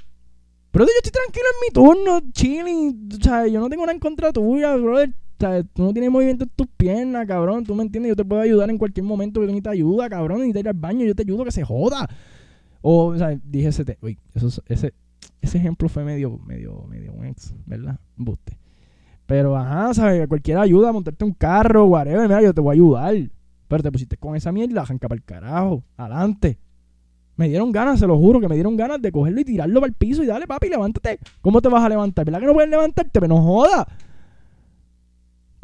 Pero 0.72 0.86
yo 0.86 0.92
estoy 1.02 1.12
tranquilo 1.12 1.46
en 1.54 1.62
mi 1.66 1.74
turno, 1.74 2.32
chilling. 2.32 3.10
O 3.20 3.24
sea, 3.24 3.48
yo 3.48 3.60
no 3.60 3.70
tengo 3.70 3.84
nada 3.84 3.94
en 3.94 4.00
contra 4.00 4.32
tuya, 4.34 4.76
brother. 4.76 5.14
Sea, 5.38 5.64
tú 5.64 5.84
no 5.84 5.94
tienes 5.94 6.12
movimiento 6.12 6.46
en 6.46 6.52
tus 6.56 6.68
piernas, 6.68 7.28
cabrón. 7.28 7.64
Tú 7.66 7.76
me 7.76 7.84
entiendes, 7.84 8.10
yo 8.10 8.16
te 8.16 8.24
puedo 8.24 8.42
ayudar 8.42 8.70
en 8.70 8.78
cualquier 8.78 9.06
momento 9.06 9.40
que 9.40 9.48
tú 9.48 9.52
necesitas 9.52 9.74
ayuda, 9.74 10.10
cabrón. 10.10 10.40
Necesitas 10.40 10.62
ir 10.62 10.68
al 10.70 10.76
baño, 10.76 11.06
yo 11.06 11.16
te 11.16 11.24
ayudo 11.24 11.44
que 11.44 11.52
se 11.52 11.64
joda. 11.64 12.08
O, 12.82 13.08
o 13.08 13.18
sea, 13.18 13.38
dije 13.44 13.68
ese, 13.68 13.98
uy, 14.02 14.18
eso, 14.34 14.62
ese, 14.68 14.94
ese 15.42 15.58
ejemplo 15.58 15.90
fue 15.90 16.04
medio, 16.04 16.38
medio, 16.46 16.86
medio 16.88 17.24
ex, 17.24 17.54
¿verdad? 17.66 18.00
Buste. 18.16 18.58
Pero, 19.26 19.58
ajá, 19.58 19.94
¿sabes? 19.94 20.28
Cualquier 20.28 20.60
ayuda, 20.60 20.92
montarte 20.92 21.26
un 21.26 21.34
carro, 21.34 21.86
whatever, 21.86 22.28
mira, 22.28 22.42
yo 22.42 22.54
te 22.54 22.62
voy 22.62 22.72
a 22.72 22.74
ayudar. 22.74 23.16
Pero 23.68 23.84
te 23.84 23.92
pusiste 23.92 24.18
con 24.18 24.36
esa 24.36 24.52
mierda, 24.52 24.82
arranca 24.82 25.08
para 25.08 25.18
el 25.18 25.24
carajo. 25.24 25.84
Adelante. 25.98 26.60
Me 27.36 27.50
dieron 27.50 27.72
ganas, 27.72 28.00
se 28.00 28.08
lo 28.08 28.18
juro, 28.18 28.40
que 28.40 28.48
me 28.48 28.56
dieron 28.56 28.78
ganas 28.78 29.02
de 29.02 29.12
cogerlo 29.12 29.42
y 29.42 29.44
tirarlo 29.44 29.82
para 29.82 29.90
el 29.90 29.94
piso 29.94 30.24
y 30.24 30.28
dale, 30.28 30.48
papi, 30.48 30.70
levántate. 30.70 31.20
¿Cómo 31.42 31.62
te 31.62 31.68
vas 31.68 31.84
a 31.84 31.90
levantar? 31.90 32.24
¿Verdad 32.24 32.40
que 32.40 32.46
no 32.46 32.54
puedes 32.54 32.70
levantarte? 32.70 33.12
Pero 33.12 33.28
no 33.28 33.42
joda. 33.42 33.88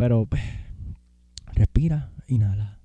Pero, 0.01 0.25
pues, 0.25 0.41
respira, 1.53 2.09
inhala. 2.27 2.79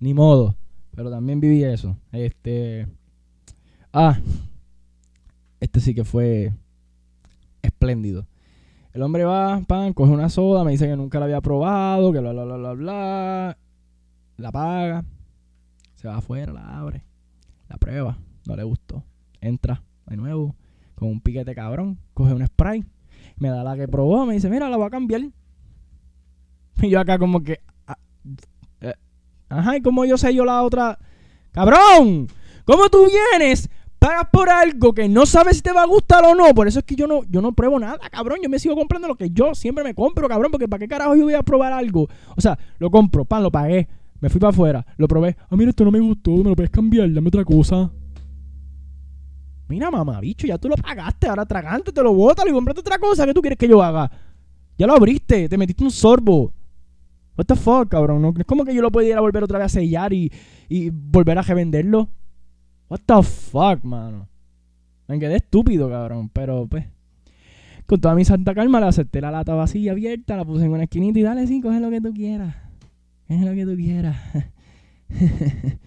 Ni 0.00 0.12
modo. 0.12 0.54
Pero 0.94 1.10
también 1.10 1.40
viví 1.40 1.64
eso. 1.64 1.96
Este. 2.12 2.86
Ah. 3.94 4.20
Este 5.60 5.80
sí 5.80 5.94
que 5.94 6.04
fue 6.04 6.52
espléndido. 7.62 8.26
El 8.92 9.00
hombre 9.00 9.24
va, 9.24 9.62
pan, 9.62 9.94
coge 9.94 10.12
una 10.12 10.28
soda, 10.28 10.62
me 10.62 10.72
dice 10.72 10.86
que 10.86 10.96
nunca 10.96 11.18
la 11.18 11.24
había 11.24 11.40
probado, 11.40 12.12
que 12.12 12.20
bla, 12.20 12.32
bla, 12.32 12.44
bla, 12.44 12.56
bla, 12.58 12.72
bla. 12.74 13.58
La 14.36 14.52
paga 14.52 15.06
se 15.94 16.06
va 16.06 16.18
afuera, 16.18 16.52
la 16.52 16.80
abre, 16.80 17.02
la 17.66 17.78
prueba, 17.78 18.18
no 18.46 18.56
le 18.56 18.62
gustó. 18.62 19.02
Entra 19.40 19.82
de 20.06 20.18
nuevo 20.18 20.54
con 20.94 21.08
un 21.08 21.22
piquete 21.22 21.54
cabrón, 21.54 21.98
coge 22.12 22.34
un 22.34 22.46
spray, 22.46 22.84
me 23.38 23.48
da 23.48 23.62
la 23.62 23.76
que 23.76 23.88
probó, 23.88 24.26
me 24.26 24.34
dice, 24.34 24.48
mira, 24.48 24.68
la 24.68 24.76
voy 24.76 24.86
a 24.86 24.90
cambiar. 24.90 25.22
Y 26.82 26.90
yo 26.90 27.00
acá 27.00 27.18
como 27.18 27.42
que, 27.42 27.60
ah, 27.86 27.96
eh, 28.80 28.94
ajá, 29.48 29.76
y 29.76 29.82
como 29.82 30.04
yo 30.04 30.18
sé 30.18 30.34
yo 30.34 30.44
la 30.44 30.62
otra, 30.62 30.98
cabrón, 31.52 32.28
¿cómo 32.64 32.88
tú 32.88 33.06
vienes? 33.06 33.68
Pagas 33.98 34.28
por 34.30 34.50
algo 34.50 34.92
que 34.92 35.08
no 35.08 35.24
sabes 35.24 35.56
si 35.56 35.62
te 35.62 35.72
va 35.72 35.82
a 35.82 35.86
gustar 35.86 36.22
o 36.24 36.34
no. 36.34 36.54
Por 36.54 36.68
eso 36.68 36.80
es 36.80 36.84
que 36.84 36.94
yo 36.94 37.06
no, 37.06 37.22
yo 37.24 37.40
no 37.40 37.52
pruebo 37.52 37.78
nada, 37.78 37.98
cabrón. 38.10 38.38
Yo 38.42 38.50
me 38.50 38.58
sigo 38.58 38.76
comprando 38.76 39.08
lo 39.08 39.16
que 39.16 39.30
yo 39.30 39.54
siempre 39.54 39.82
me 39.82 39.94
compro, 39.94 40.28
cabrón. 40.28 40.52
Porque 40.52 40.68
¿para 40.68 40.80
qué 40.80 40.86
carajo 40.86 41.16
yo 41.16 41.24
voy 41.24 41.34
a 41.34 41.42
probar 41.42 41.72
algo? 41.72 42.06
O 42.36 42.40
sea, 42.40 42.58
lo 42.78 42.90
compro, 42.90 43.24
pan, 43.24 43.42
lo 43.42 43.50
pagué. 43.50 43.88
Me 44.20 44.28
fui 44.28 44.38
para 44.38 44.50
afuera, 44.50 44.86
lo 44.98 45.08
probé. 45.08 45.36
Ah, 45.48 45.56
mira, 45.56 45.70
esto 45.70 45.84
no 45.84 45.90
me 45.90 46.00
gustó, 46.00 46.30
me 46.32 46.50
lo 46.50 46.56
puedes 46.56 46.70
cambiar, 46.70 47.10
dame 47.10 47.28
otra 47.28 47.44
cosa. 47.44 47.90
Mira, 49.68 49.90
mamá, 49.90 50.20
bicho, 50.20 50.46
ya 50.46 50.58
tú 50.58 50.68
lo 50.68 50.76
pagaste, 50.76 51.26
ahora 51.26 51.44
tragante, 51.44 51.92
te 51.92 52.02
lo 52.02 52.12
botas 52.14 52.46
y 52.48 52.52
compraste 52.52 52.80
otra 52.80 52.98
cosa. 52.98 53.26
¿Qué 53.26 53.34
tú 53.34 53.40
quieres 53.40 53.58
que 53.58 53.68
yo 53.68 53.82
haga? 53.82 54.10
Ya 54.78 54.86
lo 54.86 54.94
abriste, 54.94 55.48
te 55.48 55.58
metiste 55.58 55.82
un 55.82 55.90
sorbo. 55.90 56.52
What 57.36 57.46
the 57.46 57.56
fuck, 57.56 57.88
cabrón. 57.88 58.22
¿No? 58.22 58.32
Es 58.36 58.44
como 58.44 58.64
que 58.64 58.74
yo 58.74 58.82
lo 58.82 58.90
pudiera 58.90 59.20
volver 59.20 59.42
otra 59.42 59.58
vez 59.58 59.66
a 59.66 59.68
sellar 59.68 60.12
y, 60.12 60.30
y 60.68 60.90
volver 60.90 61.38
a 61.38 61.42
revenderlo. 61.42 62.08
What 62.88 63.00
the 63.06 63.22
fuck, 63.22 63.82
mano. 63.82 64.28
Me 65.08 65.18
quedé 65.18 65.36
estúpido, 65.36 65.88
cabrón. 65.90 66.28
Pero, 66.28 66.66
pues. 66.66 66.86
con 67.86 68.00
toda 68.00 68.14
mi 68.14 68.24
santa 68.24 68.54
calma, 68.54 68.80
le 68.80 68.86
acepté 68.86 69.20
la 69.20 69.30
lata 69.30 69.54
vacía 69.54 69.92
abierta, 69.92 70.36
la 70.36 70.44
puse 70.44 70.64
en 70.64 70.72
una 70.72 70.84
esquinita 70.84 71.18
y 71.18 71.22
dale, 71.22 71.46
sí, 71.46 71.60
coge 71.60 71.80
lo 71.80 71.90
que 71.90 72.00
tú 72.00 72.12
quieras. 72.12 72.56
Coge 73.28 73.44
lo 73.44 73.54
que 73.54 73.64
tú 73.64 73.76
quieras. 73.76 74.16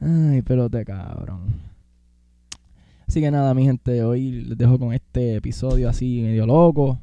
Ay, 0.00 0.42
pelote 0.42 0.84
cabrón. 0.84 1.71
Así 3.12 3.20
que 3.20 3.30
nada, 3.30 3.52
mi 3.52 3.64
gente, 3.64 4.02
hoy 4.02 4.30
les 4.30 4.56
dejo 4.56 4.78
con 4.78 4.94
este 4.94 5.34
episodio 5.34 5.86
así 5.90 6.22
medio 6.22 6.46
loco. 6.46 6.98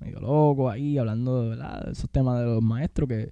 Medio 0.00 0.18
loco 0.18 0.68
ahí, 0.68 0.98
hablando 0.98 1.50
de, 1.50 1.64
esos 1.92 2.10
temas 2.10 2.40
de 2.40 2.46
los 2.46 2.60
maestros 2.60 3.08
que 3.08 3.30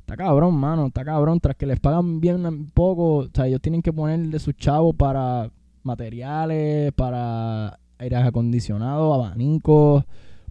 está 0.00 0.16
cabrón, 0.16 0.56
mano, 0.56 0.88
está 0.88 1.04
cabrón. 1.04 1.38
Tras 1.38 1.54
que 1.54 1.66
les 1.66 1.78
pagan 1.78 2.20
bien 2.20 2.68
poco, 2.74 3.18
o 3.18 3.28
sea, 3.32 3.46
ellos 3.46 3.60
tienen 3.60 3.80
que 3.80 3.92
poner 3.92 4.18
de 4.26 4.40
sus 4.40 4.56
chavos 4.56 4.96
para 4.96 5.52
materiales, 5.84 6.90
para 6.94 7.78
aires 7.96 8.24
acondicionados, 8.24 9.14
abanicos, 9.14 10.04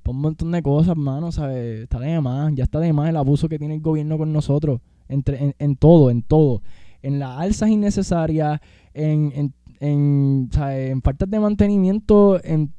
por 0.04 0.16
un 0.16 0.22
montón 0.22 0.54
de 0.54 0.64
cosas, 0.64 0.96
mano, 0.96 1.34
¿sabes? 1.34 1.82
Está 1.82 2.00
de 2.00 2.22
más, 2.22 2.54
ya 2.56 2.64
está 2.64 2.80
de 2.80 2.94
más 2.94 3.10
el 3.10 3.18
abuso 3.18 3.50
que 3.50 3.60
tiene 3.60 3.74
el 3.74 3.82
gobierno 3.82 4.18
con 4.18 4.32
nosotros, 4.32 4.80
entre, 5.10 5.56
en, 5.60 5.76
todo, 5.76 6.10
en 6.10 6.22
todo. 6.22 6.62
En 7.02 7.20
las 7.20 7.38
alzas 7.38 7.68
innecesarias, 7.68 8.62
en, 8.94 9.34
en, 9.36 9.54
en, 9.82 10.50
en 10.56 11.02
faltas 11.02 11.30
de 11.30 11.40
mantenimiento, 11.40 12.40
en 12.44 12.72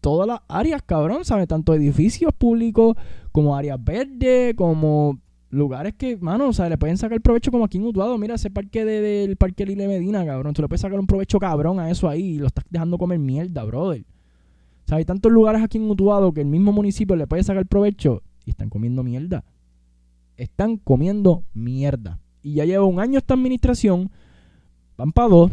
todas 0.00 0.28
las 0.28 0.40
áreas, 0.46 0.80
cabrón, 0.86 1.24
¿sabes? 1.24 1.48
Tanto 1.48 1.74
edificios 1.74 2.32
públicos 2.32 2.96
como 3.32 3.56
áreas 3.56 3.82
verdes, 3.82 4.54
como 4.54 5.18
lugares 5.50 5.94
que, 5.94 6.16
mano, 6.16 6.48
o 6.48 6.68
le 6.68 6.78
pueden 6.78 6.96
sacar 6.96 7.20
provecho 7.20 7.50
como 7.50 7.64
aquí 7.64 7.78
en 7.78 7.86
Utuado. 7.86 8.16
Mira 8.16 8.36
ese 8.36 8.48
parque 8.48 8.84
del 8.84 9.36
parque 9.36 9.66
Lile 9.66 9.88
Medina, 9.88 10.24
cabrón. 10.24 10.54
Tú 10.54 10.62
le 10.62 10.68
puedes 10.68 10.82
sacar 10.82 11.00
un 11.00 11.08
provecho 11.08 11.40
cabrón 11.40 11.80
a 11.80 11.90
eso 11.90 12.08
ahí 12.08 12.34
y 12.34 12.38
lo 12.38 12.46
estás 12.46 12.64
dejando 12.70 12.96
comer 12.96 13.18
mierda, 13.18 13.64
brother. 13.64 14.02
O 14.02 14.88
sea, 14.88 14.98
hay 14.98 15.04
tantos 15.04 15.32
lugares 15.32 15.64
aquí 15.64 15.78
en 15.78 15.90
Utuado 15.90 16.32
que 16.32 16.42
el 16.42 16.46
mismo 16.46 16.70
municipio 16.70 17.16
le 17.16 17.26
puede 17.26 17.42
sacar 17.42 17.66
provecho 17.66 18.22
y 18.44 18.50
están 18.50 18.70
comiendo 18.70 19.02
mierda. 19.02 19.44
Están 20.36 20.76
comiendo 20.76 21.42
mierda. 21.54 22.20
Y 22.40 22.54
ya 22.54 22.64
lleva 22.64 22.84
un 22.84 23.00
año 23.00 23.18
esta 23.18 23.34
administración. 23.34 24.12
Van 24.96 25.10
para 25.10 25.28
dos. 25.28 25.50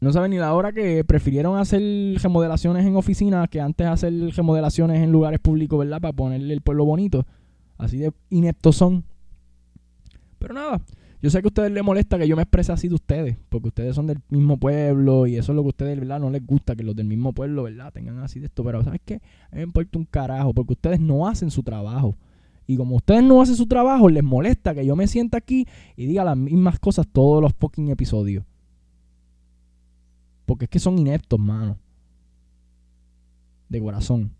No 0.00 0.12
saben 0.12 0.30
ni 0.30 0.38
la 0.38 0.54
hora 0.54 0.72
que 0.72 1.04
prefirieron 1.04 1.58
hacer 1.58 1.82
remodelaciones 2.22 2.86
en 2.86 2.96
oficinas 2.96 3.48
que 3.50 3.60
antes 3.60 3.86
hacer 3.86 4.12
remodelaciones 4.34 5.02
en 5.02 5.12
lugares 5.12 5.40
públicos, 5.40 5.78
¿verdad? 5.78 6.00
Para 6.00 6.14
ponerle 6.14 6.54
el 6.54 6.62
pueblo 6.62 6.86
bonito. 6.86 7.26
Así 7.76 7.98
de 7.98 8.10
ineptos 8.30 8.76
son. 8.76 9.04
Pero 10.38 10.54
nada, 10.54 10.80
yo 11.22 11.28
sé 11.28 11.42
que 11.42 11.48
a 11.48 11.50
ustedes 11.50 11.70
les 11.70 11.84
molesta 11.84 12.16
que 12.16 12.26
yo 12.26 12.34
me 12.34 12.42
exprese 12.42 12.72
así 12.72 12.88
de 12.88 12.94
ustedes, 12.94 13.36
porque 13.50 13.68
ustedes 13.68 13.94
son 13.94 14.06
del 14.06 14.20
mismo 14.30 14.56
pueblo 14.56 15.26
y 15.26 15.36
eso 15.36 15.52
es 15.52 15.56
lo 15.56 15.62
que 15.62 15.66
a 15.66 15.68
ustedes, 15.68 16.00
¿verdad? 16.00 16.18
No 16.18 16.30
les 16.30 16.46
gusta 16.46 16.74
que 16.74 16.82
los 16.82 16.96
del 16.96 17.06
mismo 17.06 17.34
pueblo, 17.34 17.64
¿verdad? 17.64 17.92
Tengan 17.92 18.20
así 18.20 18.40
de 18.40 18.46
esto. 18.46 18.64
Pero 18.64 18.82
¿sabes 18.82 19.02
qué? 19.04 19.16
A 19.50 19.56
mí 19.56 19.58
me 19.58 19.62
importa 19.64 19.98
un 19.98 20.06
carajo, 20.06 20.54
porque 20.54 20.72
ustedes 20.72 20.98
no 20.98 21.28
hacen 21.28 21.50
su 21.50 21.62
trabajo. 21.62 22.16
Y 22.66 22.78
como 22.78 22.96
ustedes 22.96 23.22
no 23.22 23.42
hacen 23.42 23.56
su 23.56 23.66
trabajo, 23.66 24.08
les 24.08 24.24
molesta 24.24 24.74
que 24.74 24.86
yo 24.86 24.96
me 24.96 25.06
sienta 25.06 25.36
aquí 25.36 25.66
y 25.94 26.06
diga 26.06 26.24
las 26.24 26.38
mismas 26.38 26.78
cosas 26.78 27.06
todos 27.06 27.42
los 27.42 27.52
fucking 27.52 27.90
episodios. 27.90 28.44
Porque 30.50 30.64
es 30.64 30.68
que 30.68 30.80
son 30.80 30.98
ineptos, 30.98 31.38
mano. 31.38 31.78
De 33.68 33.80
corazón. 33.80 34.32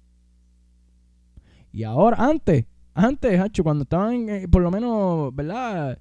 Y 1.72 1.84
ahora, 1.84 2.16
antes, 2.18 2.66
antes, 2.94 3.38
Hacho, 3.38 3.62
cuando 3.62 3.84
estaban, 3.84 4.28
eh, 4.28 4.48
por 4.48 4.60
lo 4.60 4.72
menos, 4.72 5.32
¿verdad? 5.32 6.00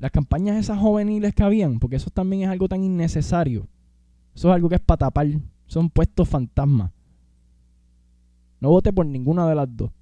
Las 0.00 0.10
campañas 0.10 0.56
esas 0.56 0.80
juveniles 0.80 1.36
que 1.36 1.44
habían, 1.44 1.78
porque 1.78 1.94
eso 1.94 2.10
también 2.10 2.42
es 2.42 2.48
algo 2.48 2.66
tan 2.66 2.82
innecesario. 2.82 3.68
Eso 4.34 4.48
es 4.48 4.54
algo 4.56 4.68
que 4.68 4.74
es 4.74 4.80
para 4.80 4.98
tapar. 4.98 5.28
Son 5.68 5.88
puestos 5.88 6.28
fantasmas. 6.28 6.90
No 8.58 8.70
voté 8.70 8.92
por 8.92 9.06
ninguna 9.06 9.48
de 9.48 9.54
las 9.54 9.68
dos. 9.70 9.92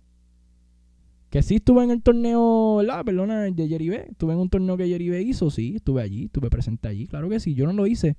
Que 1.28 1.42
sí 1.42 1.56
estuve 1.56 1.84
en 1.84 1.90
el 1.90 2.02
torneo, 2.02 2.76
¿verdad? 2.76 3.04
Perdona, 3.04 3.40
de 3.42 3.68
Jerry 3.68 3.90
B. 3.90 4.06
Estuve 4.12 4.32
en 4.32 4.38
un 4.38 4.48
torneo 4.48 4.78
que 4.78 4.88
Jerry 4.88 5.10
B 5.10 5.20
hizo, 5.20 5.50
sí. 5.50 5.74
Estuve 5.76 6.00
allí, 6.00 6.24
estuve 6.24 6.48
presente 6.48 6.88
allí. 6.88 7.06
Claro 7.06 7.28
que 7.28 7.38
sí. 7.38 7.52
Yo 7.52 7.66
no 7.66 7.74
lo 7.74 7.86
hice 7.86 8.16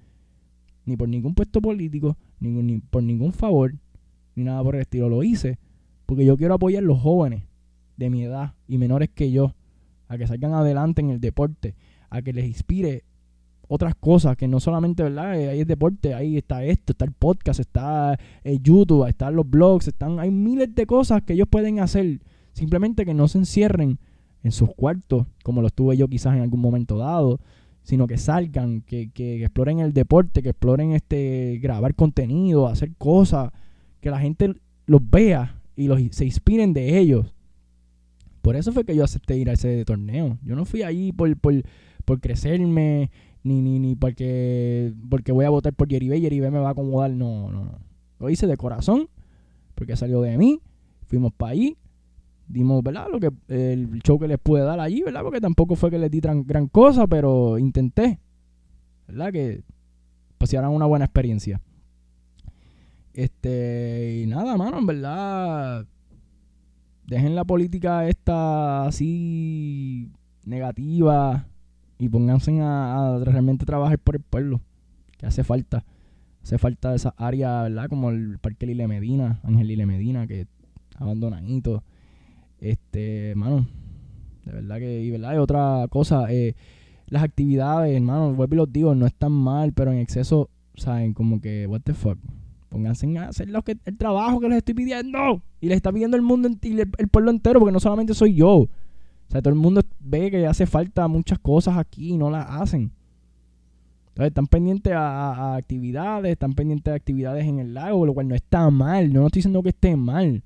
ni 0.86 0.98
por 0.98 1.10
ningún 1.10 1.36
puesto 1.36 1.62
político, 1.62 2.18
ni, 2.40 2.80
por 2.80 3.04
ningún 3.04 3.34
favor, 3.34 3.76
ni 4.36 4.44
nada 4.44 4.64
por 4.64 4.76
el 4.76 4.82
estilo. 4.82 5.10
Lo 5.10 5.24
hice 5.24 5.58
porque 6.06 6.26
yo 6.26 6.38
quiero 6.38 6.56
apoyar 6.56 6.84
a 6.84 6.86
los 6.86 7.00
jóvenes 7.00 7.44
de 7.98 8.10
mi 8.10 8.24
edad 8.24 8.54
y 8.68 8.78
menores 8.78 9.10
que 9.10 9.32
yo 9.32 9.56
a 10.08 10.18
que 10.18 10.28
salgan 10.28 10.54
adelante 10.54 11.02
en 11.02 11.10
el 11.10 11.20
deporte, 11.20 11.76
a 12.10 12.22
que 12.22 12.34
les 12.34 12.46
inspire 12.46 13.04
otras 13.68 13.96
cosas 13.96 14.38
que 14.38 14.48
no 14.48 14.60
solamente, 14.60 15.04
¿verdad? 15.04 15.40
Eh, 15.40 15.50
ahí 15.50 15.62
es 15.62 15.68
deporte, 15.68 16.14
ahí 16.14 16.38
está 16.38 16.64
esto, 16.64 16.92
está 16.94 17.06
el 17.06 17.12
podcast, 17.12 17.60
está 17.60 18.20
el 18.44 18.62
YouTube, 18.62 19.08
están 19.08 19.36
los 19.36 19.50
blogs, 19.50 19.88
están 19.88 20.20
hay 20.20 20.30
miles 20.30 20.76
de 20.76 20.86
cosas 20.86 21.24
que 21.24 21.34
ellos 21.34 21.48
pueden 21.50 21.80
hacer, 21.80 22.20
simplemente 22.52 23.06
que 23.06 23.14
no 23.14 23.28
se 23.28 23.40
encierren 23.40 23.98
en 24.44 24.52
sus 24.52 24.70
cuartos, 24.76 25.26
como 25.44 25.62
lo 25.62 25.68
estuve 25.68 25.98
yo 25.98 26.08
quizás 26.08 26.36
en 26.36 26.42
algún 26.42 26.60
momento 26.60 26.98
dado, 26.98 27.40
sino 27.84 28.08
que 28.08 28.18
salgan, 28.18 28.82
que, 28.82 29.12
que, 29.12 29.44
exploren 29.44 29.80
el 29.80 29.94
deporte, 29.94 30.42
que 30.42 30.50
exploren 30.50 30.94
este 30.94 31.60
grabar 31.62 31.96
contenido, 31.96 32.68
hacer 32.68 32.94
cosas, 32.98 33.52
que 34.00 34.10
la 34.10 34.20
gente 34.20 34.54
los 34.86 35.02
vea 35.10 35.62
y 35.76 35.88
los, 35.88 36.02
se 36.12 36.26
inspiren 36.26 36.74
de 36.74 36.98
ellos. 36.98 37.34
Por 38.42 38.56
eso 38.56 38.72
fue 38.72 38.84
que 38.84 38.96
yo 38.96 39.04
acepté 39.04 39.38
ir 39.38 39.50
a 39.50 39.54
ese 39.54 39.86
torneo. 39.86 40.38
Yo 40.44 40.56
no 40.56 40.66
fui 40.66 40.84
ahí 40.84 41.12
por, 41.12 41.36
por, 41.38 41.54
por 42.04 42.20
crecerme, 42.20 43.10
ni, 43.44 43.62
ni, 43.62 43.80
ni 43.80 43.96
porque, 43.96 44.94
porque 45.10 45.32
voy 45.32 45.46
a 45.46 45.50
votar 45.50 45.74
por 45.74 45.90
Jerry 45.90 46.10
B. 46.10 46.22
Jerry 46.22 46.40
B 46.40 46.52
me 46.52 46.60
va 46.60 46.70
a 46.70 46.72
acomodar. 46.72 47.12
No, 47.12 47.52
no, 47.52 47.64
no. 47.66 47.80
Lo 48.20 48.30
hice 48.30 48.48
de 48.48 48.58
corazón, 48.58 49.10
porque 49.76 49.96
salió 49.96 50.22
de 50.22 50.38
mí. 50.38 50.62
Fuimos 51.08 51.34
para 51.34 51.52
ahí. 51.52 51.78
Dimos, 52.48 52.84
¿verdad? 52.84 53.08
Lo 53.12 53.20
que, 53.20 53.32
el 53.48 54.02
show 54.04 54.20
que 54.20 54.28
les 54.28 54.38
pude 54.38 54.62
dar 54.62 54.80
allí, 54.80 55.02
¿verdad? 55.02 55.24
Porque 55.24 55.42
tampoco 55.42 55.76
fue 55.76 55.90
que 55.90 55.98
les 55.98 56.12
di 56.12 56.20
gran, 56.20 56.46
gran 56.46 56.68
cosa, 56.68 57.08
pero 57.08 57.58
intenté. 57.58 58.20
¿Verdad? 59.08 59.32
Que 59.32 59.64
pasaran 60.38 60.72
una 60.72 60.86
buena 60.86 61.06
experiencia. 61.06 61.62
Este, 63.14 64.22
y 64.24 64.28
nada, 64.28 64.58
mano, 64.58 64.80
en 64.80 64.86
verdad 64.86 65.88
dejen 67.06 67.36
la 67.36 67.44
política 67.46 68.08
esta 68.08 68.86
así 68.86 70.12
negativa 70.46 71.48
y 72.00 72.10
pónganse 72.10 72.60
a, 72.62 73.20
realmente 73.24 73.66
trabajar 73.66 74.00
por 74.00 74.16
el 74.16 74.22
pueblo, 74.22 74.62
que 75.18 75.26
hace 75.26 75.44
falta. 75.44 75.86
Hace 76.42 76.58
falta 76.58 76.94
esa 76.94 77.14
área, 77.18 77.64
¿verdad? 77.64 77.88
Como 77.88 78.10
el 78.10 78.38
Parque 78.40 78.66
Lile 78.66 78.88
Medina, 78.88 79.40
Ángel 79.44 79.68
Lile 79.68 79.86
Medina, 79.86 80.28
que 80.28 80.48
abandonadito. 80.98 81.84
Este, 82.64 83.32
hermano, 83.32 83.68
de 84.46 84.54
verdad 84.54 84.78
que, 84.78 85.02
y 85.04 85.12
verdad, 85.12 85.34
y 85.34 85.38
otra 85.38 85.86
cosa, 85.90 86.32
eh, 86.32 86.56
las 87.08 87.22
actividades, 87.22 87.94
hermano, 87.94 88.34
vuelvo 88.34 88.56
y 88.56 88.58
los 88.58 88.72
digo, 88.72 88.96
no 88.96 89.06
están 89.06 89.34
mal, 89.34 89.74
pero 89.74 89.92
en 89.92 89.98
exceso, 89.98 90.50
saben, 90.76 91.14
como 91.14 91.42
que, 91.42 91.68
what 91.68 91.82
the 91.82 91.94
fuck. 91.94 92.18
Pónganse 92.70 93.18
a 93.18 93.28
hacer 93.28 93.50
lo 93.50 93.64
que, 93.64 93.78
el 93.84 93.98
trabajo 93.98 94.40
que 94.40 94.48
les 94.48 94.60
estoy 94.60 94.76
pidiendo. 94.76 95.44
Y 95.60 95.68
les 95.68 95.76
está 95.76 95.92
pidiendo 95.92 96.16
el 96.16 96.24
mundo 96.24 96.50
y 96.62 96.80
el, 96.80 96.88
pueblo 97.10 97.32
entero, 97.32 97.60
porque 97.60 97.74
no 97.74 97.82
solamente 97.82 98.14
soy 98.14 98.34
yo. 98.34 98.50
O 98.60 98.70
sea, 99.28 99.42
todo 99.42 99.54
el 99.54 99.60
mundo 99.60 99.82
ve 100.00 100.32
que 100.32 100.48
hace 100.48 100.66
falta 100.66 101.06
muchas 101.10 101.40
cosas 101.40 101.78
aquí 101.78 102.14
y 102.14 102.18
no 102.18 102.32
las 102.32 102.50
hacen. 102.50 102.92
Entonces 104.08 104.30
están 104.30 104.48
pendientes 104.48 104.94
a, 104.94 105.56
actividades, 105.58 106.32
están 106.32 106.54
pendientes 106.54 106.94
de 106.94 106.96
actividades 106.96 107.46
en 107.46 107.60
el 107.60 107.74
lago, 107.74 108.06
lo 108.06 108.14
cual 108.14 108.30
no 108.30 108.36
está 108.36 108.70
mal. 108.70 109.12
No, 109.12 109.26
estoy 109.26 109.40
diciendo 109.40 109.62
que 109.62 109.70
esté 109.70 109.98
mal. 109.98 110.42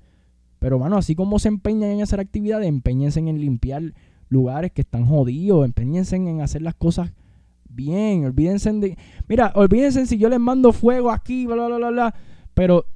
Pero, 0.58 0.78
bueno, 0.78 0.96
así 0.96 1.14
como 1.14 1.38
se 1.38 1.48
empeñan 1.48 1.90
en 1.90 2.02
hacer 2.02 2.20
actividades, 2.20 2.68
empeñense 2.68 3.20
en 3.20 3.40
limpiar 3.40 3.94
lugares 4.28 4.72
que 4.72 4.82
están 4.82 5.06
jodidos, 5.06 5.64
empeñense 5.64 6.16
en 6.16 6.40
hacer 6.40 6.62
las 6.62 6.74
cosas 6.74 7.12
bien. 7.68 8.24
Olvídense 8.24 8.72
de. 8.72 8.98
Mira, 9.28 9.52
olvídense 9.54 10.06
si 10.06 10.18
yo 10.18 10.28
les 10.28 10.40
mando 10.40 10.72
fuego 10.72 11.10
aquí, 11.10 11.46
bla, 11.46 11.66
bla, 11.66 11.76
bla, 11.76 11.90
bla. 11.90 12.14
Pero 12.54 12.86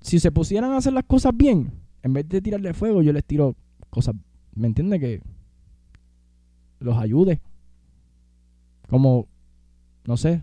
si 0.00 0.18
se 0.18 0.30
pusieran 0.30 0.72
a 0.72 0.78
hacer 0.78 0.92
las 0.92 1.04
cosas 1.04 1.32
bien, 1.36 1.72
en 2.02 2.12
vez 2.12 2.28
de 2.28 2.40
tirarle 2.40 2.72
fuego, 2.72 3.02
yo 3.02 3.12
les 3.12 3.24
tiro 3.24 3.56
cosas. 3.90 4.14
¿Me 4.54 4.66
entiende? 4.66 4.98
Que 5.00 5.22
los 6.78 6.96
ayude. 6.96 7.40
Como, 8.88 9.26
no 10.04 10.16
sé. 10.16 10.42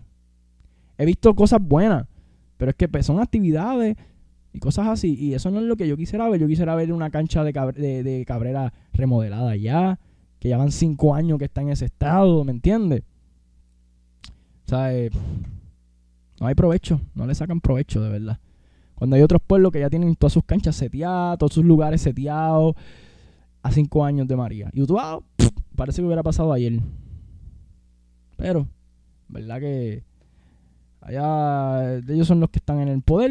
He 0.98 1.04
visto 1.04 1.34
cosas 1.34 1.60
buenas, 1.60 2.06
pero 2.56 2.70
es 2.70 2.76
que 2.76 2.88
pues, 2.88 3.04
son 3.04 3.20
actividades 3.20 3.96
y 4.56 4.58
cosas 4.58 4.88
así. 4.88 5.14
Y 5.14 5.34
eso 5.34 5.50
no 5.50 5.60
es 5.60 5.66
lo 5.66 5.76
que 5.76 5.86
yo 5.86 5.98
quisiera 5.98 6.28
ver. 6.30 6.40
Yo 6.40 6.48
quisiera 6.48 6.74
ver 6.74 6.90
una 6.90 7.10
cancha 7.10 7.44
de, 7.44 7.52
de 8.02 8.24
Cabrera 8.26 8.72
remodelada 8.94 9.54
ya, 9.54 10.00
que 10.38 10.48
llevan 10.48 10.72
cinco 10.72 11.14
años 11.14 11.38
que 11.38 11.44
está 11.44 11.60
en 11.60 11.68
ese 11.68 11.84
estado, 11.84 12.42
¿me 12.42 12.52
entiendes? 12.52 13.02
O 14.64 14.68
sea, 14.68 14.94
eh, 14.94 15.10
no 16.40 16.46
hay 16.46 16.54
provecho, 16.54 17.02
no 17.14 17.26
le 17.26 17.34
sacan 17.34 17.60
provecho 17.60 18.00
de 18.00 18.08
verdad. 18.08 18.40
Cuando 18.94 19.16
hay 19.16 19.22
otros 19.22 19.42
pueblos 19.46 19.72
que 19.72 19.80
ya 19.80 19.90
tienen 19.90 20.16
todas 20.16 20.32
sus 20.32 20.44
canchas 20.44 20.74
seteadas, 20.74 21.38
todos 21.38 21.52
sus 21.52 21.64
lugares 21.64 22.00
seteados, 22.00 22.74
a 23.62 23.70
cinco 23.70 24.06
años 24.06 24.26
de 24.26 24.36
María. 24.36 24.70
Y 24.72 24.80
Utuado, 24.80 25.22
parece 25.76 26.00
que 26.00 26.06
hubiera 26.06 26.22
pasado 26.22 26.50
ayer. 26.54 26.80
Pero, 28.38 28.66
verdad 29.28 29.60
que 29.60 30.02
Allá 31.06 31.98
ellos 32.08 32.26
son 32.26 32.40
los 32.40 32.50
que 32.50 32.58
están 32.58 32.80
en 32.80 32.88
el 32.88 33.00
poder. 33.00 33.30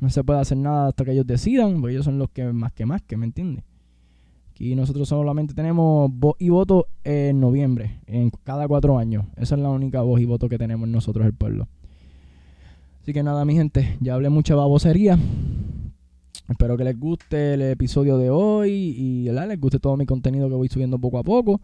No 0.00 0.10
se 0.10 0.24
puede 0.24 0.40
hacer 0.40 0.58
nada 0.58 0.88
hasta 0.88 1.04
que 1.04 1.12
ellos 1.12 1.24
decidan, 1.24 1.80
porque 1.80 1.92
ellos 1.94 2.04
son 2.04 2.18
los 2.18 2.28
que 2.30 2.52
más 2.52 2.72
que 2.72 2.84
más, 2.84 3.00
que 3.02 3.16
me 3.16 3.26
entiendes. 3.26 3.64
Aquí 4.50 4.74
nosotros 4.74 5.08
solamente 5.08 5.54
tenemos 5.54 6.10
voz 6.12 6.34
y 6.40 6.48
voto 6.48 6.88
en 7.04 7.38
noviembre, 7.38 8.00
en 8.06 8.30
cada 8.42 8.66
cuatro 8.66 8.98
años. 8.98 9.24
Esa 9.36 9.54
es 9.54 9.60
la 9.60 9.70
única 9.70 10.02
voz 10.02 10.20
y 10.20 10.24
voto 10.24 10.48
que 10.48 10.58
tenemos 10.58 10.88
nosotros, 10.88 11.24
el 11.24 11.32
pueblo. 11.32 11.68
Así 13.00 13.12
que 13.12 13.22
nada, 13.22 13.44
mi 13.44 13.54
gente, 13.54 13.98
ya 14.00 14.14
hablé 14.14 14.28
mucha 14.28 14.56
babosería. 14.56 15.16
Espero 16.48 16.76
que 16.76 16.82
les 16.82 16.98
guste 16.98 17.54
el 17.54 17.62
episodio 17.62 18.18
de 18.18 18.30
hoy 18.30 18.70
y 18.72 19.30
les 19.30 19.60
guste 19.60 19.78
todo 19.78 19.96
mi 19.96 20.06
contenido 20.06 20.48
que 20.48 20.56
voy 20.56 20.68
subiendo 20.68 20.98
poco 20.98 21.18
a 21.18 21.22
poco. 21.22 21.60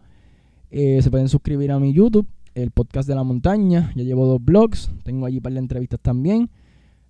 Eh, 0.71 1.01
se 1.01 1.11
pueden 1.11 1.27
suscribir 1.27 1.73
a 1.73 1.79
mi 1.79 1.91
YouTube, 1.91 2.25
el 2.55 2.71
podcast 2.71 3.07
de 3.07 3.15
la 3.15 3.23
montaña. 3.23 3.91
Ya 3.95 4.03
llevo 4.03 4.25
dos 4.25 4.43
blogs, 4.43 4.91
tengo 5.03 5.25
allí 5.25 5.39
para 5.39 5.55
las 5.55 5.63
entrevistas 5.63 5.99
también. 5.99 6.49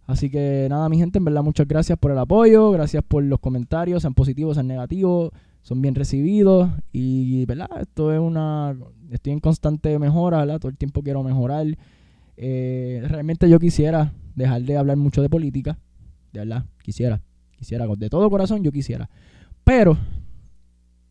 Así 0.06 0.30
que 0.30 0.68
nada, 0.70 0.90
mi 0.90 0.98
gente, 0.98 1.20
en 1.20 1.26
verdad 1.26 1.44
muchas 1.44 1.68
gracias 1.68 1.98
por 1.98 2.12
el 2.12 2.18
apoyo, 2.18 2.72
gracias 2.72 3.04
por 3.08 3.24
los 3.24 3.40
comentarios, 3.40 4.02
sean 4.02 4.16
positivos, 4.16 4.56
sean 4.56 4.68
negativos, 4.68 5.32
son 5.62 5.82
bien 5.82 5.94
recibidos 5.94 6.72
y, 6.92 7.46
¿verdad? 7.46 7.70
Esto 7.80 8.12
es 8.12 8.20
una... 8.20 8.76
Estoy 9.12 9.34
en 9.34 9.40
constante 9.40 9.98
mejora, 10.00 10.40
¿verdad? 10.40 10.60
Todo 10.60 10.72
el 10.72 10.78
tiempo 10.78 11.04
quiero 11.04 11.24
mejorar. 11.24 11.68
Eh, 12.38 13.04
realmente 13.08 13.50
yo 13.50 13.60
quisiera 13.60 14.14
dejar 14.36 14.64
de 14.64 14.78
hablar 14.78 14.98
mucho 14.98 15.22
de 15.22 15.30
política, 15.30 15.78
de 16.32 16.40
verdad, 16.40 16.66
quisiera, 16.82 17.22
quisiera, 17.58 17.86
de 17.86 18.10
todo 18.10 18.30
corazón 18.30 18.64
yo 18.64 18.72
quisiera. 18.72 19.10
Pero 19.64 19.98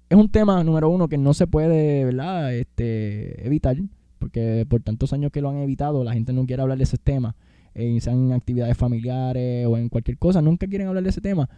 es 0.08 0.16
un 0.16 0.28
tema, 0.30 0.64
número 0.64 0.88
uno, 0.88 1.06
que 1.08 1.18
no 1.18 1.34
se 1.34 1.46
puede, 1.46 2.04
¿verdad? 2.04 2.54
Este, 2.54 3.46
evitar, 3.46 3.76
porque 4.18 4.66
por 4.68 4.82
tantos 4.82 5.12
años 5.12 5.30
que 5.32 5.40
lo 5.40 5.50
han 5.50 5.58
evitado, 5.58 6.04
la 6.04 6.12
gente 6.12 6.32
no 6.32 6.46
quiere 6.46 6.62
hablar 6.62 6.78
de 6.78 6.84
ese 6.84 6.98
tema, 6.98 7.36
eh, 7.74 8.00
sean 8.00 8.26
en 8.26 8.32
actividades 8.32 8.76
familiares 8.76 9.66
o 9.66 9.76
en 9.76 9.88
cualquier 9.88 10.18
cosa, 10.18 10.42
nunca 10.42 10.66
quieren 10.66 10.88
hablar 10.88 11.02
de 11.02 11.10
ese 11.10 11.20
tema. 11.20 11.48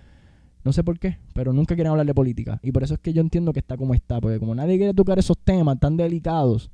No 0.63 0.73
sé 0.73 0.85
por 0.85 0.99
qué, 0.99 1.17
pero 1.33 1.53
nunca 1.53 1.75
quieren 1.75 1.91
hablar 1.91 2.07
de 2.07 2.15
política. 2.15 2.61
Y 2.63 2.71
por 2.73 2.83
eso 2.83 2.95
es 2.95 3.01
que 3.01 3.15
yo 3.15 3.23
entiendo 3.23 3.53
que 3.53 3.61
está 3.61 3.77
como 3.77 3.95
está, 3.95 4.21
porque 4.21 4.39
como 4.39 4.55
nadie 4.55 4.77
quiere 4.77 4.93
tocar 4.93 5.19
esos 5.19 5.39
temas 5.39 5.81
tan 5.81 5.97
delicados, 5.97 6.71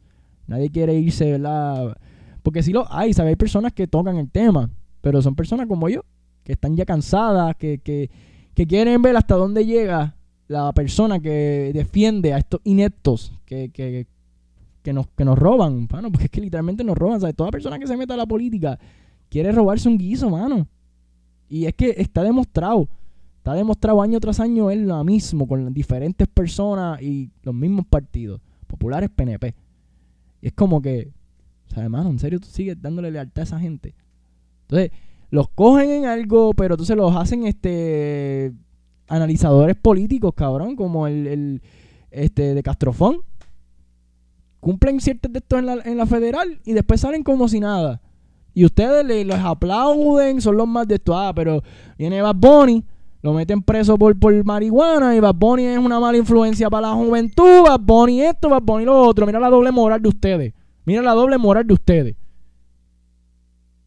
nadie 0.49 0.70
quiere 0.70 0.94
irse, 0.94 1.31
¿verdad? 1.33 1.96
Porque 2.42 2.62
si 2.62 2.72
lo 2.72 2.92
hay, 2.92 3.12
¿sabes? 3.12 3.31
Hay 3.31 3.37
personas 3.37 3.72
que 3.72 3.87
tocan 3.87 4.16
el 4.16 4.29
tema, 4.29 4.70
pero 5.01 5.22
son 5.22 5.37
personas 5.37 5.68
como 5.68 5.88
yo, 5.88 6.05
que 6.42 6.53
están 6.53 6.77
ya 6.77 6.85
cansadas, 6.85 7.55
que, 7.57 7.79
que, 7.79 8.11
que 8.55 8.66
quieren 8.66 9.03
ver 9.03 9.16
hasta 9.16 9.37
dónde 9.37 9.64
llega 9.64 10.16
la 10.49 10.72
persona 10.72 11.20
que 11.20 11.72
defiende 11.75 12.33
a 12.33 12.38
estos 12.38 12.61
ineptos 12.64 13.33
que, 13.44 13.70
que, 13.70 14.07
que, 14.87 14.92
nos, 14.92 15.09
que 15.09 15.25
nos 15.25 15.37
roban, 15.37 15.88
mano, 15.90 16.12
porque 16.12 16.27
es 16.27 16.31
que 16.31 16.40
literalmente 16.40 16.85
nos 16.85 16.96
roban, 16.96 17.20
¿sabes? 17.20 17.35
Toda 17.35 17.51
persona 17.51 17.77
que 17.77 17.88
se 17.88 17.96
meta 17.96 18.14
a 18.14 18.16
la 18.16 18.25
política 18.25 18.79
quiere 19.29 19.51
robarse 19.51 19.88
un 19.88 19.99
guiso, 19.99 20.31
mano. 20.31 20.68
Y 21.49 21.64
es 21.64 21.75
que 21.75 21.92
está 21.99 22.22
demostrado, 22.22 22.88
está 23.38 23.55
demostrado 23.55 24.01
año 24.01 24.20
tras 24.20 24.38
año 24.38 24.70
es 24.70 24.79
lo 24.79 25.03
mismo 25.03 25.49
con 25.49 25.75
diferentes 25.75 26.29
personas 26.29 27.03
y 27.03 27.33
los 27.42 27.53
mismos 27.53 27.85
partidos, 27.87 28.40
populares 28.68 29.11
PNP. 29.11 29.57
Y 30.40 30.46
es 30.46 30.53
como 30.53 30.81
que, 30.81 31.11
¿sabes, 31.66 31.90
mano? 31.90 32.09
¿En 32.09 32.20
serio 32.20 32.38
tú 32.38 32.46
sigues 32.46 32.81
dándole 32.81 33.11
lealtad 33.11 33.40
a 33.40 33.42
esa 33.42 33.59
gente? 33.59 33.92
Entonces, 34.68 34.92
los 35.31 35.49
cogen 35.49 35.90
en 35.90 36.05
algo, 36.05 36.53
pero 36.55 36.75
entonces 36.75 36.96
los 36.96 37.16
hacen 37.16 37.44
este 37.44 38.53
analizadores 39.09 39.75
políticos, 39.75 40.33
cabrón, 40.37 40.77
como 40.77 41.09
el, 41.09 41.27
el 41.27 41.62
este 42.12 42.55
de 42.55 42.62
Castrofón. 42.62 43.22
Cumplen 44.66 45.00
ciertos 45.00 45.33
de 45.33 45.38
estos 45.38 45.61
en 45.61 45.66
la, 45.66 45.74
en 45.85 45.96
la 45.96 46.07
federal 46.07 46.59
y 46.64 46.72
después 46.72 47.00
salen 47.00 47.22
como 47.22 47.46
si 47.46 47.61
nada. 47.61 48.00
Y 48.52 48.64
ustedes 48.64 49.07
le, 49.07 49.24
les 49.24 49.38
aplauden, 49.38 50.40
son 50.40 50.57
los 50.57 50.66
más 50.66 50.88
de 50.88 50.96
esto. 50.96 51.16
Ah, 51.16 51.33
pero 51.33 51.62
viene 51.96 52.20
Bad 52.20 52.35
Bunny, 52.35 52.85
lo 53.22 53.33
meten 53.33 53.62
preso 53.62 53.96
por, 53.96 54.18
por 54.18 54.44
marihuana 54.44 55.14
y 55.14 55.20
Bad 55.20 55.37
Bunny 55.37 55.66
es 55.66 55.79
una 55.79 56.00
mala 56.00 56.18
influencia 56.18 56.68
para 56.68 56.88
la 56.88 56.94
juventud. 56.94 57.62
Bad 57.64 57.79
Bunny 57.79 58.22
esto, 58.22 58.48
Bad 58.48 58.62
Bunny 58.62 58.85
lo 58.87 59.02
otro. 59.05 59.24
Mira 59.24 59.38
la 59.38 59.50
doble 59.50 59.70
moral 59.70 60.02
de 60.02 60.09
ustedes. 60.09 60.52
Mira 60.85 61.00
la 61.00 61.12
doble 61.12 61.38
moral 61.38 61.64
de 61.64 61.72
ustedes. 61.72 62.16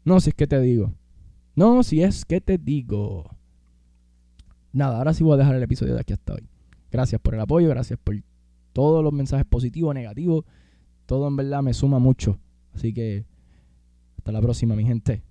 No, 0.02 0.18
si 0.18 0.30
es 0.30 0.34
que 0.34 0.46
te 0.46 0.62
digo. 0.62 0.94
No, 1.54 1.82
si 1.82 2.02
es 2.02 2.24
que 2.24 2.40
te 2.40 2.56
digo. 2.56 3.28
Nada, 4.72 4.96
ahora 4.96 5.12
sí 5.12 5.22
voy 5.22 5.34
a 5.34 5.36
dejar 5.36 5.56
el 5.56 5.62
episodio 5.62 5.92
de 5.92 6.00
aquí 6.00 6.14
hasta 6.14 6.32
hoy. 6.32 6.48
Gracias 6.90 7.20
por 7.20 7.34
el 7.34 7.40
apoyo, 7.40 7.68
gracias 7.68 7.98
por 8.02 8.16
todos 8.72 9.04
los 9.04 9.12
mensajes 9.12 9.44
positivos, 9.44 9.94
negativos. 9.94 10.46
Todo 11.10 11.26
en 11.26 11.34
verdad 11.34 11.60
me 11.60 11.74
suma 11.74 11.98
mucho. 11.98 12.38
Así 12.72 12.94
que 12.94 13.24
hasta 14.16 14.30
la 14.30 14.40
próxima, 14.40 14.76
mi 14.76 14.84
gente. 14.84 15.24